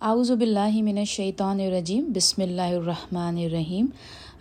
اعوذ 0.00 0.30
باللہ 0.30 0.82
من 0.84 0.98
الشیطان 0.98 1.60
الرجیم، 1.60 2.04
بسم 2.14 2.42
اللہ 2.42 2.74
الرحمن 2.78 3.36
الرحیم۔ 3.44 3.86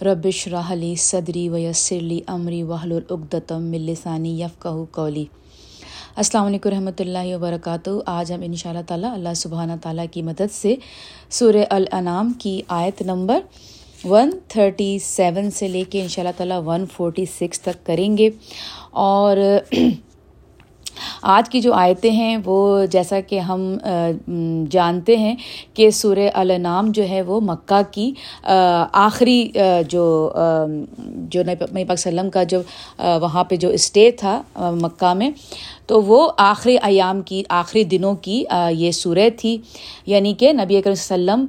ربش 0.06 0.48
راہلی 0.52 0.94
صدری 1.00 1.48
ویسرلی 1.50 2.20
امری 2.28 2.62
وحل 2.64 2.92
العقدتم 2.92 3.64
ملسانی 3.72 4.34
یفقہ 4.42 4.74
کولی 4.96 5.24
السلام 6.16 6.46
علیکم 6.46 6.70
رحمۃ 6.70 7.00
اللہ 7.00 7.34
وبرکاتہ۔ 7.36 7.90
آج 8.06 8.32
ہم 8.34 8.42
ان 8.46 8.56
شاء 8.56 8.70
اللہ 8.70 8.82
تعالیٰ 8.88 9.14
اللہ 9.14 9.34
سبحانہ 9.36 9.74
تعالیٰ 9.82 10.06
کی 10.12 10.22
مدد 10.22 10.52
سے 10.52 10.76
سورہ 11.38 11.64
الانام 11.70 12.34
کی 12.40 12.62
آیت 12.80 13.02
نمبر 13.06 13.40
ون 14.10 14.38
تھرٹی 14.48 14.98
سیون 15.04 15.50
سے 15.52 15.68
لے 15.68 15.84
کے 15.90 16.02
ان 16.02 16.08
شاء 16.08 16.22
اللہ 16.24 16.38
تعالیٰ 16.38 16.62
ون 16.66 16.86
فورٹی 16.96 17.26
سکس 17.40 17.62
تک 17.62 17.86
کریں 17.86 18.18
گے۔ 18.18 18.30
اور 19.08 19.38
آج 21.22 21.50
کی 21.50 21.62
جو 21.62 21.74
آیتیں 21.74 22.12
ہیں 22.12 22.38
وہ 22.46 22.86
جیسا 22.86 23.20
کہ 23.20 23.40
ہم 23.40 23.78
جانتے 24.70 25.18
ہیں 25.18 25.36
کہ 25.74 25.90
سورہ 25.90 26.30
النام 26.34 26.92
جو 26.92 27.08
ہے 27.10 27.22
وہ 27.22 27.40
مکہ 27.42 27.82
کی 27.92 28.12
آخری 28.94 29.52
جو 29.90 30.06
جو 31.30 31.44
نبی 31.44 31.84
پاک 31.84 31.92
وسلم 31.92 32.30
کا 32.30 32.44
جو 32.44 32.62
وہاں 32.98 33.44
پہ 33.44 33.56
جو 33.56 33.70
اسٹے 33.70 34.12
تھا 34.12 34.42
مکہ 34.58 35.14
میں، 35.14 35.30
تو 35.88 36.02
وہ 36.02 36.32
آخری 36.38 36.78
ایام 36.84 37.22
کی، 37.22 37.44
آخری 37.50 37.84
دنوں 37.84 38.16
کی 38.16 38.44
یہ 38.72 38.92
سورہ 38.92 39.30
تھی۔ 39.38 39.58
یعنی 40.06 40.34
کہ 40.34 40.54
نبی 40.54 40.78
اکرم 40.78 40.92
وسلم 40.92 41.46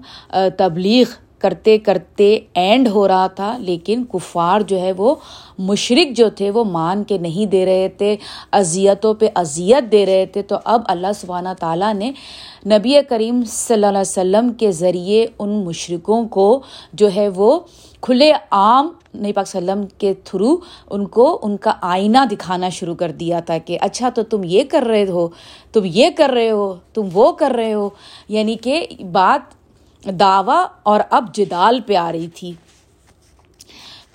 تبلیغ 0.56 1.06
کرتے 1.38 1.78
کرتے 1.78 2.38
اینڈ 2.54 2.88
ہو 2.88 3.08
رہا 3.08 3.26
تھا، 3.26 3.58
لیکن 3.58 4.04
کفار 4.04 4.60
جو 4.60 4.80
ہے 4.80 4.92
وہ 4.92 5.14
مشرق 5.58 6.16
جو 6.16 6.28
تھے 6.28 6.50
وہ 6.50 6.64
مان 6.64 7.04
کے 7.04 7.18
نہیں 7.18 7.46
دے 7.46 7.64
رہے 7.66 7.88
تھے، 7.88 8.16
اذیتوں 8.52 9.14
پہ 9.14 9.28
اذیت 9.34 9.92
دے 9.92 10.06
رہے 10.06 10.26
تھے۔ 10.26 10.42
تو 10.42 10.56
اب 10.64 10.82
اللہ 10.86 11.12
سبحانہ 11.14 11.48
تعالیٰ 11.60 11.94
نے 11.94 12.12
نبی 12.66 12.94
کریم 13.08 13.42
صلی 13.44 13.74
اللہ 13.74 13.86
علیہ 13.86 14.00
وسلم 14.00 14.52
کے 14.52 14.72
ذریعے 14.72 15.26
ان 15.38 15.64
مشرقوں 15.64 16.28
کو 16.28 16.60
جو 16.92 17.08
ہے 17.16 17.28
وہ 17.28 17.60
کھلے 18.00 18.32
عام 18.50 18.88
نبی 19.14 19.32
پاک 19.32 19.46
وسلم 19.46 19.84
کے 19.98 20.14
تھرو 20.24 20.56
ان 20.90 21.06
کو 21.06 21.38
ان 21.42 21.56
کا 21.56 21.72
آئینہ 21.80 22.18
دکھانا 22.30 22.68
شروع 22.68 22.94
کر 22.94 23.10
دیا 23.10 23.40
تھا 23.40 23.58
کہ 23.58 23.78
اچھا 23.80 24.08
تو 24.08 24.22
تم 24.22 24.40
یہ 24.44 24.62
کر 24.64 24.82
رہے 24.82 25.04
ہو، 25.08 25.28
تم 25.72 25.80
یہ 25.84 26.10
کر 26.16 26.30
رہے 26.30 26.50
ہو، 26.50 26.74
تم 26.94 27.08
وہ 27.12 27.32
کر 27.32 27.52
رہے 27.56 27.74
ہو۔ 27.74 27.88
یعنی 28.28 28.56
کہ 28.62 28.86
بات 29.12 29.54
دعویٰ 30.06 30.66
اور 30.82 31.00
اب 31.10 31.34
جدال 31.34 31.80
پہ 31.86 31.96
آ 31.96 32.12
رہی 32.12 32.28
تھی۔ 32.28 32.52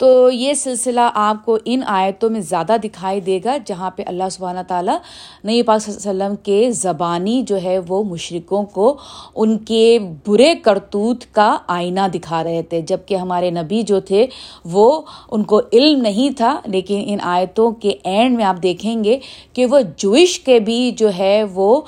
تو 0.02 0.30
یہ 0.32 0.54
سلسلہ 0.54 1.02
آپ 1.14 1.44
کو 1.46 1.58
ان 1.66 1.82
آیتوں 1.86 2.30
میں 2.30 2.40
زیادہ 2.42 2.76
دکھائی 2.84 3.20
دے 3.22 3.38
گا، 3.46 3.56
جہاں 3.66 3.90
پہ 3.96 4.04
اللہ 4.08 4.30
سبحانہ 4.32 4.60
تعالیٰ 4.68 4.96
نئی 5.44 5.62
پاک 5.64 5.82
صلی 5.82 5.94
اللہ 5.94 6.10
علیہ 6.10 6.24
وسلم 6.24 6.36
کے 6.44 6.72
زبانی 6.72 7.42
جو 7.48 7.62
ہے 7.64 7.78
وہ 7.88 8.04
مشرقوں 8.04 8.64
کو 8.74 8.96
ان 9.36 9.58
کے 9.66 10.00
برے 10.28 10.54
کرتوت 10.64 11.26
کا 11.32 11.56
آئینہ 11.68 12.08
دکھا 12.14 12.44
رہے 12.44 12.62
تھے۔ 12.70 12.82
جبکہ 12.82 13.16
ہمارے 13.16 13.52
نبی 13.52 13.82
جو 13.84 14.00
تھے 14.00 14.26
وہ 14.66 14.90
ان 15.32 15.44
کو 15.44 15.62
علم 15.74 16.02
نہیں 16.02 16.38
تھا، 16.38 16.56
لیکن 16.66 17.04
ان 17.08 17.20
آیتوں 17.36 17.70
کے 17.82 17.94
اینڈ 18.04 18.36
میں 18.38 18.46
آپ 18.46 18.64
دیکھیں 18.64 19.04
گے 19.04 19.20
کہ 19.54 19.66
وہ 19.66 19.80
جوئش 19.98 20.40
کے 20.40 20.60
بھی 20.60 20.92
جو 20.98 21.10
ہے 21.18 21.44
وہ 21.54 21.82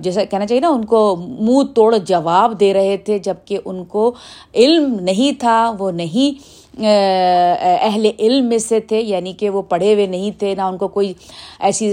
جیسا 0.00 0.24
کہنا 0.24 0.46
چاہیے 0.46 0.60
نا، 0.60 0.68
ان 0.68 0.84
کو 0.84 1.04
منہ 1.16 1.72
توڑ 1.74 1.96
جواب 1.98 2.58
دے 2.60 2.74
رہے 2.74 2.96
تھے 2.96 3.18
جبکہ 3.18 3.58
ان 3.64 3.84
کو 3.84 4.12
علم 4.54 4.94
نہیں 5.00 5.40
تھا، 5.40 5.72
وہ 5.78 5.90
نہیں 5.92 6.62
اہل 6.78 8.06
علم 8.18 8.48
میں 8.48 8.58
سے 8.58 8.80
تھے 8.80 9.00
یعنی 9.00 9.32
کہ 9.38 9.50
وہ 9.50 9.62
پڑھے 9.68 9.92
ہوئے 9.94 10.06
نہیں 10.06 10.30
تھے، 10.38 10.54
نہ 10.54 10.62
ان 10.62 10.76
کو 10.78 10.88
کوئی 10.88 11.12
ایسی 11.60 11.92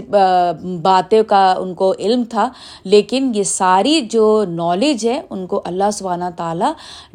باتیں 0.81 1.21
کا 1.27 1.43
ان 1.59 1.73
کو 1.73 1.93
علم 1.99 2.23
تھا، 2.29 2.49
لیکن 2.85 3.31
یہ 3.35 3.43
ساری 3.43 3.99
جو 4.11 4.43
نالج 4.49 5.07
ہے، 5.07 5.21
ان 5.29 5.45
کو 5.47 5.61
اللہ 5.65 5.91
سبحانہ 5.93 6.29
تعالیٰ 6.37 6.71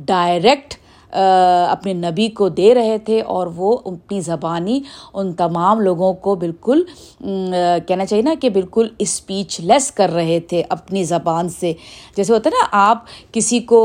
ڈائریکٹ 0.06 0.74
اپنے 1.12 1.92
نبی 1.92 2.28
کو 2.38 2.48
دے 2.48 2.74
رہے 2.74 2.96
تھے، 3.04 3.20
اور 3.22 3.46
وہ 3.56 3.76
اپنی 3.84 4.20
زبانی 4.20 4.80
ان 5.14 5.32
تمام 5.34 5.80
لوگوں 5.80 6.12
کو 6.24 6.34
بالکل 6.34 6.82
کہنا 7.20 8.06
چاہیے 8.06 8.22
نا 8.22 8.34
کہ 8.40 8.50
بالکل 8.50 8.88
اسپیچ 8.98 9.60
لیس 9.60 9.90
کر 9.92 10.10
رہے 10.14 10.40
تھے 10.48 10.62
اپنی 10.68 11.04
زبان 11.04 11.48
سے۔ 11.48 11.72
جیسے 12.16 12.32
ہوتا 12.32 12.50
ہے 12.50 12.54
نا، 12.54 12.66
آپ 12.90 13.04
کسی 13.32 13.60
کو 13.60 13.80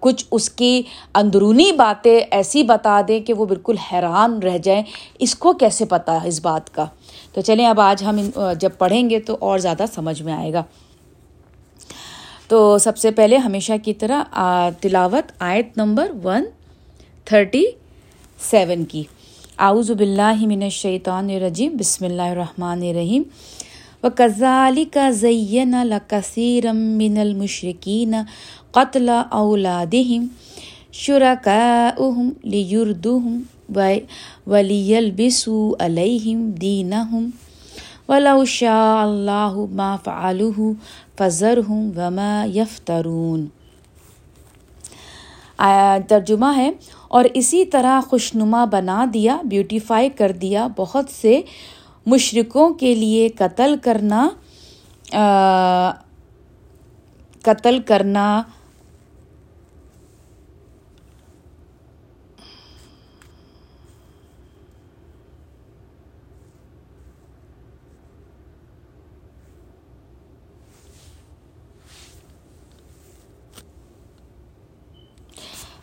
کچھ 0.00 0.24
اس 0.30 0.48
کی 0.50 0.82
اندرونی 1.14 1.70
باتیں 1.72 2.20
ایسی 2.30 2.62
بتا 2.62 3.00
دیں 3.08 3.20
کہ 3.20 3.32
وہ 3.34 3.46
بالکل 3.46 3.76
حیران 3.92 4.38
رہ 4.42 4.58
جائیں۔ 4.58 4.82
اس 5.18 5.34
کو 5.34 5.52
کیسے 5.52 5.84
پتہ 5.84 6.10
ہے 6.10 6.28
اس 6.28 6.40
بات 6.42 6.74
کا؟ 6.74 6.84
تو 7.32 7.40
چلیں 7.40 7.66
اب 7.66 7.80
آج 7.80 8.04
ہم 8.04 8.18
جب 8.60 8.70
پڑھیں 8.78 9.08
گے 9.10 9.20
تو 9.20 9.36
اور 9.40 9.58
زیادہ 9.58 9.84
سمجھ 9.94 10.20
میں 10.22 10.32
آئے 10.32 10.52
گا۔ 10.52 10.62
تو 12.48 12.78
سب 12.78 12.98
سے 12.98 13.10
پہلے 13.10 13.36
ہمیشہ 13.36 13.72
کی 13.84 13.94
طرح 13.94 14.22
تلاوت 14.80 15.32
آیت 15.38 15.76
نمبر 15.78 16.10
ون 16.24 16.44
تھرٹی 17.24 17.64
سیون 18.50 18.84
کی۔ 18.84 19.02
آؤز 19.56 19.90
باللہ 19.90 20.46
من 20.46 20.62
الشیطان 20.62 21.30
الرجیم، 21.30 21.76
بسم 21.76 22.04
اللہ 22.04 22.22
الرحمن 22.22 22.82
الرحیم۔ 22.82 23.22
و 24.02 24.08
کزالی 24.18 24.84
کا 24.92 25.10
زین 25.14 25.74
لکثیرم 25.86 26.76
من 26.98 27.18
المشرقین 27.20 28.14
قتل 28.72 29.08
اولادہم 29.08 30.26
شرکاؤہم 31.00 32.30
لیردوہم 32.44 33.40
ولیلبسو 34.46 35.58
علیہم 35.80 36.50
دینہم 36.60 37.28
ولو 38.08 38.44
شاء 38.44 39.00
اللہ 39.02 39.58
ما 39.76 39.94
فعلوہ 40.04 40.72
فذرہم 41.18 41.88
وما 41.96 42.44
یفترون۔ 42.54 43.46
ترجمہ 46.08 46.56
ہے، 46.56 46.70
اور 47.08 47.24
اسی 47.34 47.64
طرح 47.72 48.00
خوشنما 48.08 48.64
بنا 48.72 49.04
دیا، 49.14 49.36
بیوٹیفائی 49.50 50.08
کر 50.18 50.32
دیا، 50.40 50.66
بہت 50.76 51.10
سے 51.10 51.40
مشرقوں 52.06 52.74
کے 52.74 52.94
لیے 52.94 53.28
قتل 53.28 53.74
کرنا 53.82 54.28
قتل 57.42 57.80
کرنا 57.80 58.42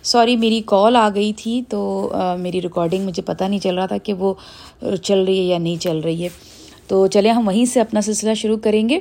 سوری، 0.07 0.35
میری 0.35 0.61
کال 0.65 0.95
آ 0.95 1.09
گئی 1.15 1.33
تھی 1.33 1.61
تو 1.69 2.11
میری 2.39 2.61
ریکارڈنگ 2.61 3.05
مجھے 3.05 3.21
پتہ 3.21 3.43
نہیں 3.43 3.59
چل 3.59 3.75
رہا 3.75 3.85
تھا 3.85 3.97
کہ 3.97 4.13
وہ 4.13 4.33
چل 5.03 5.23
رہی 5.23 5.37
ہے 5.37 5.43
یا 5.43 5.57
نہیں 5.57 5.81
چل 5.81 5.99
رہی 5.99 6.23
ہے۔ 6.23 6.29
تو 6.87 7.07
چلے 7.07 7.29
ہم 7.29 7.47
وہیں 7.47 7.65
سے 7.65 7.81
اپنا 7.81 8.01
سلسلہ 8.01 8.33
شروع 8.33 8.57
کریں 8.57 8.89
گے۔ 8.89 8.99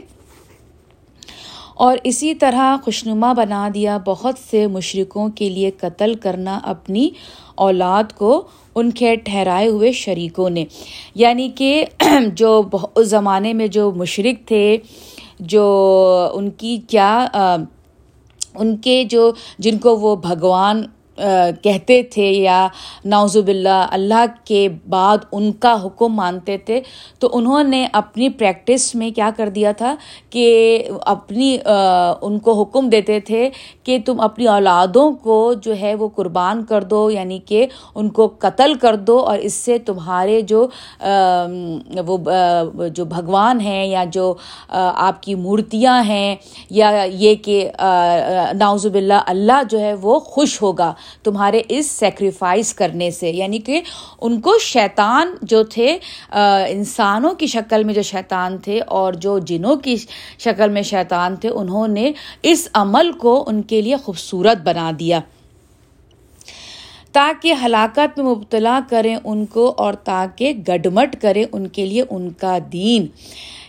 اور 1.74 1.98
اسی 2.04 2.34
طرح 2.34 2.76
خوشنما 2.84 3.32
بنا 3.32 3.68
دیا 3.74 3.98
بہت 4.06 4.34
سے 4.50 4.66
مشرقوں 4.66 5.28
کے 5.28 5.48
لیے 5.48 5.70
قتل 5.70 6.14
کرنا 6.14 6.60
اپنی 6.62 7.10
اولاد 7.54 8.04
کو 8.16 8.42
ان 8.74 8.90
کے 8.90 9.16
ٹھہرائے 9.16 9.68
ہوئے 9.68 9.92
شریکوں 9.92 10.50
نے۔ 10.50 10.64
یعنی 11.14 11.48
کہ 11.54 11.84
جو 12.32 12.62
اس 12.94 13.08
زمانے 13.08 13.52
میں 13.52 13.66
جو 13.66 13.92
مشرق 13.92 14.48
تھے، 14.48 14.76
جو 15.40 15.66
ان 16.34 16.50
کی 16.50 16.78
کیا 16.88 17.26
ان 18.54 18.76
کے 18.76 19.04
جو، 19.04 19.32
جن 19.58 19.78
کو 19.78 19.96
وہ 19.96 20.16
بھگوان 20.16 20.82
کہتے 21.62 22.02
تھے 22.02 22.30
یا 22.30 22.66
نوزب 23.04 23.48
اللہ 23.48 23.86
اللہ 23.90 24.24
کے 24.44 24.68
بعد 24.88 25.18
ان 25.32 25.50
کا 25.52 25.74
حکم 25.84 26.14
مانتے 26.14 26.56
تھے، 26.58 26.80
تو 27.18 27.28
انہوں 27.32 27.64
نے 27.64 27.86
اپنی 27.92 28.28
پریکٹس 28.28 28.94
میں 28.94 29.10
کیا 29.10 29.30
کر 29.36 29.48
دیا 29.48 29.72
تھا 29.72 29.94
کہ 30.30 30.46
اپنی 31.06 31.56
ان 32.22 32.38
کو 32.38 32.60
حکم 32.62 32.88
دیتے 32.88 33.18
تھے 33.20 33.48
کہ 33.84 33.98
تم 34.06 34.20
اپنی 34.20 34.46
اولادوں 34.48 35.10
کو 35.22 35.52
جو 35.62 35.76
ہے 35.80 35.94
وہ 35.94 36.08
قربان 36.16 36.64
کر 36.64 36.84
دو 36.84 37.10
یعنی 37.10 37.38
کہ 37.46 37.66
ان 37.94 38.08
کو 38.08 38.28
قتل 38.38 38.74
کر 38.74 38.96
دو 38.96 39.18
اور 39.20 39.38
اس 39.38 39.54
سے 39.54 39.78
تمہارے 39.86 40.40
جو 40.40 40.66
وہ 42.06 42.18
جو 42.94 43.04
بھگوان 43.04 43.60
ہیں 43.60 43.84
یا 43.86 44.04
جو 44.12 44.32
آپ 44.68 45.22
کی 45.22 45.34
مورتیاں 45.34 46.02
ہیں 46.04 46.34
یا 46.70 46.90
یہ 47.10 47.34
کہ 47.34 47.70
ناؤزب 48.58 48.94
اللہ 48.94 49.22
اللہ 49.26 49.62
جو 49.70 49.80
ہے 49.80 49.94
وہ 50.02 50.18
خوش 50.20 50.60
ہوگا۔ 50.62 50.92
تمہارے 51.22 51.62
اس 51.68 51.90
سیکریفائس 51.90 52.74
کرنے 52.74 53.10
سے 53.10 53.30
یعنی 53.30 53.58
کہ 53.58 53.80
ان 54.20 54.40
کو 54.40 54.58
شیطان 54.58 55.34
جو 55.42 55.62
تھے 55.62 55.98
انسانوں 56.68 57.34
کی 57.34 57.46
شکل 57.46 57.84
میں 57.84 57.94
جو 57.94 58.02
شیطان 58.02 58.58
تھے 58.58 58.80
اور 58.80 59.12
جو 59.12 59.38
جنوں 59.38 59.76
کی 59.76 59.96
شکل 60.38 60.70
میں 60.70 60.82
شیطان 60.82 61.36
تھے، 61.36 61.48
انہوں 61.48 61.88
نے 61.88 62.12
اس 62.42 62.68
عمل 62.74 63.12
کو 63.12 63.44
ان 63.46 63.62
کے 63.62 63.80
لیے 63.80 63.96
خوبصورت 63.96 64.56
بنا 64.56 64.90
دیا۔ 64.98 65.20
تاکہ 67.12 67.54
ہلاکت 67.64 68.18
میں 68.18 68.26
مبتلا 68.26 68.80
کریں 68.90 69.16
ان 69.24 69.46
کو 69.46 69.74
اور 69.76 69.94
تاکہ 69.94 70.52
گڈمٹ 70.68 71.16
کریں 71.20 71.44
ان 71.52 71.66
کے 71.66 71.86
لیے 71.86 72.02
ان 72.10 72.30
کا 72.30 72.58
دین۔ 72.72 73.06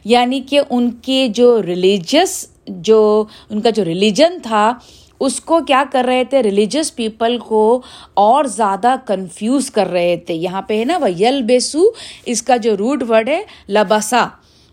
یعنی 0.05 0.39
کہ 0.39 0.59
ان 0.69 0.91
کے 0.91 1.27
جو 1.27 1.63
ریلیجس 1.63 2.47
جو، 2.67 3.23
ان 3.49 3.61
کا 3.61 3.69
جو 3.69 3.85
ریلیجن 3.85 4.39
تھا 4.43 4.73
اس 5.19 5.39
کو 5.39 5.59
کیا 5.67 5.83
کر 5.91 6.05
رہے 6.07 6.23
تھے؟ 6.23 6.43
ریلیجس 6.43 6.95
پیپل 6.95 7.37
کو 7.37 7.81
اور 8.13 8.45
زیادہ 8.45 8.95
کنفیوز 9.05 9.71
کر 9.71 9.87
رہے 9.87 10.17
تھے۔ 10.17 10.33
یہاں 10.33 10.61
پہ 10.61 10.79
ہے 10.79 10.85
نا 10.85 10.97
وہ 10.97 11.11
یل 11.11 11.41
بیسو 11.41 11.79
اس 12.25 12.41
کا 12.41 12.57
جو 12.57 12.77
روٹ 12.77 13.03
ورڈ 13.09 13.29
ہے 13.29 13.43
لباسا 13.69 14.27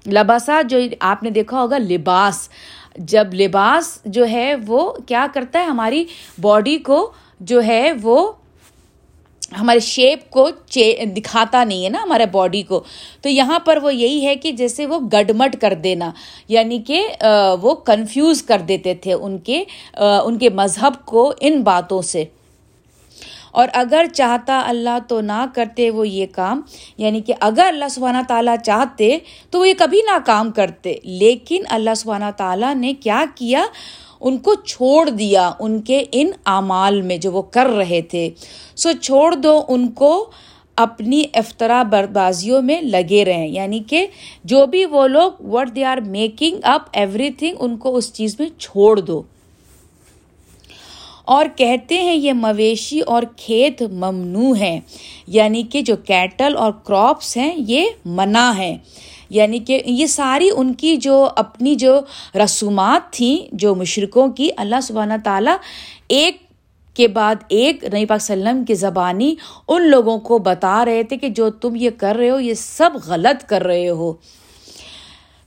لباسا 0.07 0.63
جو 0.63 0.79
آپ 1.01 1.23
نے 1.23 1.31
دیکھا 1.31 1.61
ہوگا، 1.63 1.79
لباس۔ 1.79 2.49
جب 2.99 3.35
لباس 3.35 3.99
جو 4.05 4.29
ہے، 4.29 4.55
وہ 4.67 4.93
کیا 5.07 5.27
کرتا 5.35 5.59
ہے 5.59 5.65
ہماری 5.65 6.05
باڈی 6.41 6.79
کو 6.79 7.13
جو 7.41 7.63
ہے، 7.63 7.93
وہ 8.03 8.33
ہمارے 9.61 9.81
شیپ 9.81 10.31
کو 10.31 10.49
دکھاتا 11.17 11.65
نہیں 11.65 11.85
ہے 11.85 11.89
نا 11.89 12.03
ہمارے 12.03 12.27
باڈی 12.27 12.63
کو۔ 12.63 12.83
تو 13.23 13.29
یہاں 13.29 13.59
پر 13.59 13.79
وہ 13.83 13.95
یہی 13.95 14.27
ہے 14.27 14.35
کہ 14.37 14.53
جیسے 14.53 14.87
وہ 14.87 14.99
گڈمٹ 14.99 15.57
کر 15.61 15.75
دینا 15.75 16.11
یعنی 16.49 16.79
کہ 16.79 17.07
وہ 17.63 17.75
کنفیوز 17.75 18.43
کر 18.43 18.59
دیتے 18.59 18.95
تھے 18.95 19.13
ان 19.13 19.39
کے 19.39 19.65
ان 20.25 20.39
کے 20.39 20.51
مذہب 20.51 21.05
کو 21.05 21.33
ان 21.41 21.63
باتوں 21.63 22.03
سے۔ 22.03 22.25
اور 23.53 23.69
اگر 23.73 24.07
چاہتا 24.15 24.63
اللہ 24.67 24.99
تو 25.09 25.21
نہ 25.21 25.45
کرتے 25.55 25.91
وہ 25.91 26.09
یہ 26.09 26.27
کام 26.33 26.61
یعنی 26.99 27.21
کہ 27.21 27.35
اگر 27.41 27.65
اللہ 27.69 27.85
سبحانہ 27.91 28.19
تعالیٰ 28.29 28.57
چاہتے 28.65 29.19
تو 29.51 29.59
وہ 29.59 29.69
یہ 29.69 29.75
کبھی 29.79 29.99
نہ 29.99 30.19
کام 30.27 30.51
کرتے۔ 30.53 30.95
لیکن 31.05 31.63
اللہ 31.69 31.95
سبحانہ 31.97 32.31
تعالیٰ 32.37 32.75
نے 32.75 32.93
کیا 32.95 33.25
کیا؟ 33.35 33.65
ان 34.25 34.39
کو 34.39 34.55
چھوڑ 34.55 35.11
دیا 35.11 35.53
ان 35.61 35.81
کے 35.81 36.05
ان 36.13 36.31
اعمال 36.47 37.03
میں 37.03 37.17
جو 37.17 37.33
وہ 37.33 37.43
کر 37.43 37.67
رہے 37.67 38.03
تھے۔ 38.03 38.31
سو 38.77 38.93
چھوڑ 38.93 39.35
دو 39.35 39.63
ان 39.69 39.89
کو 39.89 40.31
اپنی 40.77 41.25
افطرا 41.35 41.83
بربازیوں 41.83 42.63
میں 42.63 42.81
لگے 42.81 43.25
رہیں۔ 43.25 43.49
یعنی 43.49 43.79
کہ 43.79 44.07
جو 44.45 44.67
بھی 44.67 44.85
وہ 44.85 45.07
لوگ 45.07 45.33
what 45.41 45.77
they 45.77 45.85
are 45.85 45.97
making 45.97 46.57
up 46.63 46.83
every 46.93 47.31
thing 47.31 47.55
ان 47.59 47.77
کو 47.77 47.97
اس 47.97 48.13
چیز 48.13 48.37
میں 48.39 48.49
چھوڑ 48.59 49.01
دو۔ 49.01 49.23
اور 51.25 51.47
کہتے 51.57 51.95
ہیں 51.95 52.15
یہ 52.15 52.33
مویشی 52.33 53.01
اور 53.01 53.23
کھیت 53.37 53.83
ممنوع 53.83 54.57
ہیں۔ 54.57 54.81
یعنی 55.27 55.63
کہ 55.63 55.81
جو 55.81 55.97
کیٹل 55.97 56.57
اور 56.57 56.73
کراپس 56.85 57.37
ہیں 57.37 57.53
یہ 57.57 57.85
منع 58.05 58.53
ہیں۔ 58.59 58.79
یعنی 59.35 59.59
کہ 59.59 59.83
یہ 59.87 60.07
ساری 60.07 60.49
ان 60.57 60.75
کی 60.75 60.97
جو 60.97 61.29
اپنی 61.37 61.75
جو 61.75 62.01
رسومات 62.35 63.13
تھیں 63.13 63.49
جو 63.53 63.75
مشرقوں 63.75 64.29
کی، 64.29 64.49
اللہ 64.57 64.81
سبحانہ 64.83 65.15
تعالیٰ 65.25 65.57
ایک 66.09 66.37
کے 66.95 67.09
بعد 67.09 67.35
ایک 67.49 67.85
نئی 67.85 68.07
پاک 68.07 68.17
وسلم 68.21 68.65
کی 68.65 68.75
زبانی 68.75 69.35
ان 69.69 69.89
لوگوں 69.89 70.19
کو 70.19 70.39
بتا 70.39 70.85
رہے 70.85 71.03
تھے 71.03 71.17
کہ 71.17 71.29
جو 71.29 71.51
تم 71.51 71.77
یہ 71.77 71.91
کر 71.99 72.17
رہے 72.17 72.31
ہو، 72.31 72.41
یہ 72.41 72.55
سب 72.55 72.91
غلط 73.07 73.49
کر 73.49 73.63
رہے 73.63 73.89
ہو۔ 73.89 74.13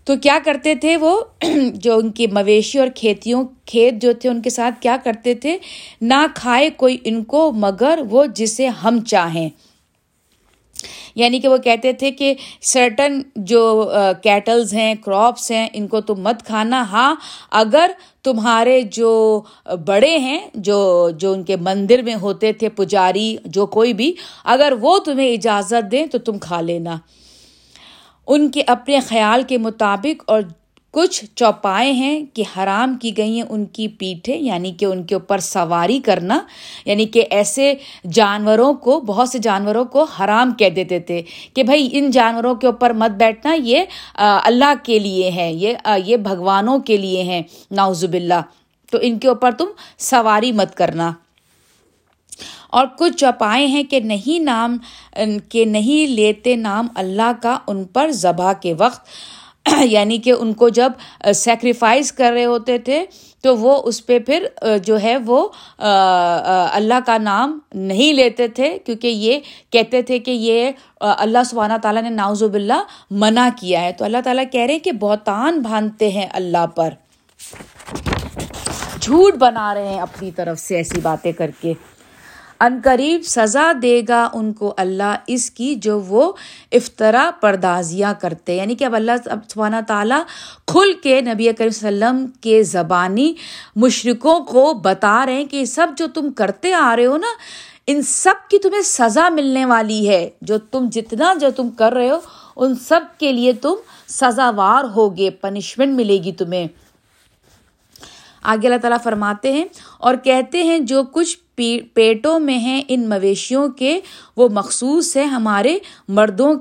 تو 0.03 0.15
کیا 0.15 0.39
کرتے 0.45 0.75
تھے 0.75 0.97
وہ؟ 0.97 1.21
جو 1.73 1.97
ان 1.97 2.11
کی 2.11 2.27
مویشی 2.27 2.79
اور 2.79 2.87
کھیتیوں، 2.95 3.47
کھیت 3.65 3.93
جو 4.01 4.13
تھے 4.13 4.29
ان 4.29 4.41
کے 4.41 4.49
ساتھ 4.49 4.75
کیا 4.81 4.97
کرتے 5.03 5.33
تھے؟ 5.33 5.57
نہ 6.01 6.25
کھائے 6.35 6.69
کوئی 6.69 6.97
ان 7.03 7.23
کو، 7.23 7.51
مگر 7.51 7.99
وہ 8.09 8.25
جسے 8.25 8.67
ہم 8.67 8.99
چاہیں۔ 9.07 9.49
یعنی 11.15 11.39
کہ 11.39 11.47
وہ 11.47 11.57
کہتے 11.57 11.93
تھے 11.93 12.11
کہ 12.11 12.33
سرٹن 12.61 13.21
جو 13.35 13.91
کیٹلز 14.23 14.73
ہیں 14.73 14.95
کراپس 15.05 15.51
ہیں، 15.51 15.67
ان 15.73 15.87
کو 15.87 16.01
تم 16.01 16.21
مت 16.21 16.43
کھانا۔ 16.43 16.81
ہاں 16.81 17.15
اگر 17.51 17.91
تمہارے 18.23 18.81
جو 18.81 19.41
بڑے 19.85 20.17
ہیں، 20.17 20.39
جو 20.53 21.09
جو 21.17 21.31
ان 21.31 21.43
کے 21.43 21.55
مندر 21.55 22.01
میں 22.01 22.15
ہوتے 22.15 22.53
تھے، 22.53 22.69
پجاری، 22.69 23.35
جو 23.45 23.65
کوئی 23.65 23.93
بھی، 23.93 24.13
اگر 24.43 24.73
وہ 24.81 24.97
تمہیں 24.99 25.33
اجازت 25.33 25.91
دیں 25.91 26.05
تو 26.05 26.17
تم 26.17 26.37
کھا 26.37 26.61
لینا۔ 26.61 26.97
ان 28.27 28.51
کے 28.51 28.63
اپنے 28.67 28.99
خیال 28.99 29.43
کے 29.47 29.57
مطابق 29.57 30.23
اور 30.27 30.41
کچھ 30.97 31.23
چوپائے 31.35 31.91
ہیں 31.91 32.19
کہ 32.33 32.43
حرام 32.57 32.95
کی 33.01 33.17
گئی 33.17 33.35
ہیں 33.35 33.47
ان 33.49 33.65
کی 33.65 33.87
پیٹھیں 33.87 34.37
یعنی 34.37 34.71
کہ 34.71 34.85
ان 34.85 35.03
کے 35.03 35.15
اوپر 35.15 35.39
سواری 35.39 35.99
کرنا 35.99 36.39
یعنی 36.85 37.05
کہ 37.05 37.25
ایسے 37.29 37.73
جانوروں 38.11 38.73
کو، 38.73 38.99
بہت 38.99 39.29
سے 39.29 39.39
جانوروں 39.39 39.83
کو 39.85 40.03
حرام 40.03 40.53
کہہ 40.53 40.69
دیتے 40.69 40.99
تھے 40.99 41.21
کہ 41.53 41.63
بھائی 41.63 41.89
ان 41.91 42.09
جانوروں 42.11 42.55
کے 42.55 42.67
اوپر 42.67 42.93
مت 42.93 43.11
بیٹھنا، 43.17 43.55
یہ 43.63 43.83
اللہ 44.43 44.73
کے 44.83 44.99
لیے 44.99 45.31
ہے 45.31 45.51
یہ 45.53 45.73
یہ 46.05 46.17
بھگوانوں 46.17 46.79
کے 46.79 46.97
لیے 46.97 47.23
ہیں 47.23 47.41
ناؤزب 47.71 48.13
اللہ 48.13 48.41
تو 48.91 48.97
ان 49.01 49.19
کے 49.19 49.27
اوپر 49.27 49.51
تم 49.51 49.67
سواری 49.97 50.51
مت 50.51 50.75
کرنا۔ 50.75 51.11
اور 52.69 52.85
کچھ 52.97 53.17
چوپائے 53.17 53.65
ہیں 53.65 53.83
کہ 53.83 53.99
نہیں 53.99 54.39
نام 54.39 54.77
کہ 55.49 55.65
نہیں 55.65 56.07
لیتے 56.07 56.55
نام 56.55 56.87
اللہ 56.95 57.31
کا، 57.41 57.57
ان 57.67 57.83
پر 57.83 58.11
ذبح 58.11 58.53
کے 58.53 58.73
وقت۔ 58.73 59.07
یعنی 59.81 60.17
کہ 60.17 60.33
ان 60.39 60.53
کو 60.53 60.69
جب 60.69 60.91
سیکریفائز 61.35 62.11
کر 62.11 62.31
رہے 62.31 62.45
ہوتے 62.45 62.77
تھے، 62.77 63.05
تو 63.41 63.57
وہ 63.57 63.81
اس 63.85 64.05
پہ 64.05 64.19
پھر 64.19 64.47
جو 64.83 65.01
ہے 65.01 65.17
وہ 65.17 65.47
اللہ 66.71 66.99
کا 67.05 67.17
نام 67.17 67.59
نہیں 67.73 68.13
لیتے 68.13 68.47
تھے، 68.47 68.77
کیونکہ 68.85 69.07
یہ 69.07 69.39
کہتے 69.69 70.01
تھے 70.01 70.19
کہ 70.19 70.31
یہ 70.31 70.71
اللہ 70.99 71.43
سبحانہ 71.45 71.73
تعالیٰ 71.81 72.03
نے 72.03 72.09
ناوزب 72.09 72.53
اللہ 72.53 72.83
منع 73.11 73.47
کیا 73.59 73.81
ہے۔ 73.81 73.91
تو 73.91 74.05
اللہ 74.05 74.17
تعالیٰ 74.23 74.43
کہہ 74.51 74.61
رہے 74.61 74.73
ہیں 74.73 74.79
کہ 74.79 74.91
بہتان 74.91 75.61
باندھتے 75.61 76.09
ہیں 76.09 76.27
اللہ 76.33 76.65
پر۔ 76.75 76.89
جھوٹ 79.01 79.35
بنا 79.35 79.73
رہے 79.73 79.87
ہیں 79.87 79.99
اپنی 79.99 80.31
طرف 80.31 80.59
سے 80.59 80.75
ایسی 80.75 80.99
باتیں 81.01 81.31
کر 81.31 81.51
کے۔ 81.61 81.73
ان 82.61 82.79
قریب 82.83 83.21
سزا 83.23 83.71
دے 83.81 84.01
گا 84.07 84.29
ان 84.33 84.53
کو 84.53 84.73
اللہ 84.77 85.15
اس 85.27 85.51
کی 85.51 85.75
جو 85.75 85.99
وہ 85.99 86.33
افطرا 86.71 87.29
پردازیاں 87.41 88.13
کرتے 88.21 88.55
یعنی 88.55 88.75
کہ 88.75 88.85
اب 88.85 88.95
اللہ 88.95 89.11
سبحانہ 89.49 89.75
تعالیٰ 89.87 90.21
کھل 90.65 90.93
کے 91.03 91.21
نبی 91.21 91.51
کریم 91.57 91.67
وسلم 91.67 92.25
کے 92.41 92.63
زبانی 92.63 93.33
مشرقوں 93.75 94.39
کو 94.39 94.73
بتا 94.73 95.25
رہے 95.25 95.33
ہیں 95.33 95.45
کہ 95.45 95.65
سب 95.65 95.87
جو 95.97 96.07
تم 96.13 96.31
کرتے 96.31 96.73
آ 96.73 96.95
رہے 96.95 97.05
ہو 97.05 97.17
نا، 97.17 97.27
ان 97.87 98.01
سب 98.01 98.49
کی 98.49 98.59
تمہیں 98.59 98.81
سزا 98.81 99.29
ملنے 99.29 99.65
والی 99.65 100.09
ہے۔ 100.09 100.29
جو 100.41 100.57
تم 100.57 100.89
جتنا 100.91 101.33
جو 101.41 101.49
تم 101.55 101.69
کر 101.69 101.93
رہے 101.93 102.09
ہو، 102.09 102.19
ان 102.55 102.75
سب 102.75 103.01
کے 103.17 103.31
لیے 103.31 103.53
تم 103.53 103.73
سزاوار 104.07 104.83
ہوگے 104.83 105.29
پنشمنٹ 105.29 105.95
ملے 105.95 106.17
گی 106.17 106.31
تمہیں۔ 106.31 106.67
آگے 108.43 108.67
اللہ 108.67 108.77
تعالیٰ 108.77 108.97
فرماتے 109.03 109.53
ہیں 109.53 109.65
اور 109.97 110.15
کہتے 110.15 110.63
ہیں، 110.63 110.79
جو 110.79 111.03
کچھ 111.11 111.37
پیٹوں 111.93 112.39
میں 112.39 112.57
ہیں 112.57 112.81
ان 112.87 113.09
مویشیوں 113.09 113.69
کے، 113.69 113.99
وہ 114.37 114.49
مخصوص 114.49 115.17
ہے 115.17 115.23
ہمارے 115.23 115.77
مردوں 116.07 116.53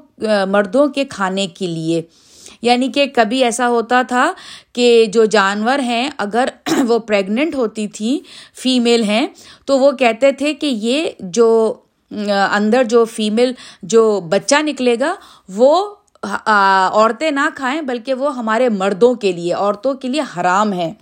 مردوں 0.47 0.89
کے 0.89 1.05
کھانے 1.05 1.47
کے 1.47 1.67
لیے۔ 1.67 2.03
یعنی 2.63 2.89
کہ 2.89 3.07
کبھی 3.15 3.45
ایسا 3.45 3.69
ہوتا 3.69 4.03
تھا 4.03 4.33
کہ 4.73 5.07
جو 5.07 5.25
جانور 5.25 5.79
ہیں، 5.79 6.11
اگر 6.19 6.49
وہ 6.89 6.99
پریگننٹ 6.99 7.55
ہوتی 7.55 7.89
تھیں 7.89 8.19
فیمیل 8.59 9.03
ہیں، 9.03 9.27
تو 9.65 9.79
وہ 9.79 9.93
کہتے 9.93 10.33
تھے 10.33 10.55
کہ 10.55 10.67
یہ 10.67 11.11
جو، 11.21 11.75
اندر 12.53 12.85
جو 12.85 13.05
فیمیل 13.05 13.53
جو 13.83 14.21
بچہ 14.21 14.63
نکلے 14.63 14.97
گا، 15.01 15.15
وہ 15.49 15.95
عورتیں 16.93 17.31
نہ 17.31 17.49
کھائیں، 17.55 17.83
بلکہ 17.83 18.15
وہ 18.15 18.37
ہمارے 18.37 18.69
مردوں 18.69 19.15
کے 19.15 19.33
لیے، 19.33 19.53
عورتوں 19.53 19.95
کے 19.95 20.09
لیے 20.09 20.23
حرام 20.37 20.73
ہے 20.73 20.93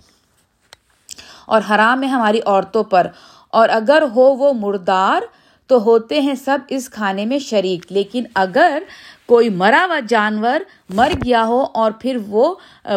اور 1.45 1.61
حرام 1.69 2.03
ہے 2.03 2.07
ہماری 2.07 2.39
عورتوں 2.45 2.83
پر۔ 2.83 3.07
اور 3.55 3.69
اگر 3.69 4.03
ہو 4.15 4.33
وہ 4.35 4.53
مردار 4.53 5.21
تو 5.69 5.77
ہوتے 5.83 6.19
ہیں 6.21 6.33
سب 6.35 6.59
اس 6.69 6.89
کھانے 6.89 7.25
میں 7.25 7.39
شریک۔ 7.39 7.91
لیکن 7.91 8.23
اگر 8.35 8.83
کوئی 9.25 9.49
مرا 9.49 9.85
ہوا 9.85 9.99
جانور 10.09 10.59
مر 10.89 11.11
گیا 11.23 11.45
ہو 11.45 11.63
اور 11.73 11.91
پھر 11.91 12.17
وہ 12.27 12.53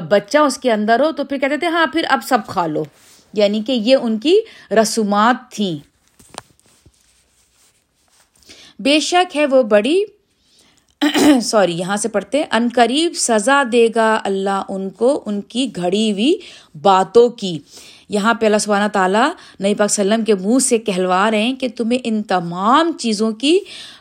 بچہ 0.09 0.39
اس 0.39 0.59
کے 0.59 0.73
اندر 0.73 1.01
ہو 1.01 1.13
تو 1.13 1.25
پھر 1.25 1.39
کہتے 1.39 1.57
تھے 1.57 1.67
ہاں 1.67 1.87
پھر 1.87 2.05
اب 2.09 2.21
سب 2.29 2.47
کھا 2.47 2.67
لو۔ 2.67 2.83
یعنی 3.35 3.63
کہ 3.67 3.73
یہ 3.73 3.97
ان 4.03 4.19
کی 4.19 4.37
رسومات 4.71 5.37
تھیں۔ 5.53 5.77
بے 8.79 9.01
شک 9.01 9.37
ہے 9.37 9.47
وہ 9.47 9.63
بڑی 9.63 10.03
سوری، 11.43 11.79
یہاں 11.79 11.97
سے 11.97 12.09
پڑھتے 12.09 12.43
ان 12.53 12.69
قریب 12.75 13.13
سزا 13.17 13.63
دے 13.73 13.89
گا 13.95 14.21
اللہ 14.25 14.63
ان 14.69 14.89
کو 14.91 15.23
ان 15.27 15.41
کی 15.41 15.69
گھڑی 15.77 16.13
ہوئی 16.13 16.35
باتوں 16.83 17.29
کی۔ 17.29 17.59
یہاں 18.09 18.35
پہ 18.35 18.47
اللہ 18.47 18.59
سبحانہ 18.59 18.89
تعالیٰ 18.89 19.31
نئی 19.61 19.75
پاک 19.75 19.91
وسلم 19.91 20.25
کے 20.25 20.35
منہ 20.35 20.59
سے 20.59 20.79
کہلوا 20.79 21.31
رہے 21.31 21.43
ہیں 21.43 21.55
کہ 21.55 21.69
تمہیں 21.77 21.99
ان 22.05 22.23
تمام 22.23 22.93
چیزوں 22.93 23.33
کی 23.33 23.59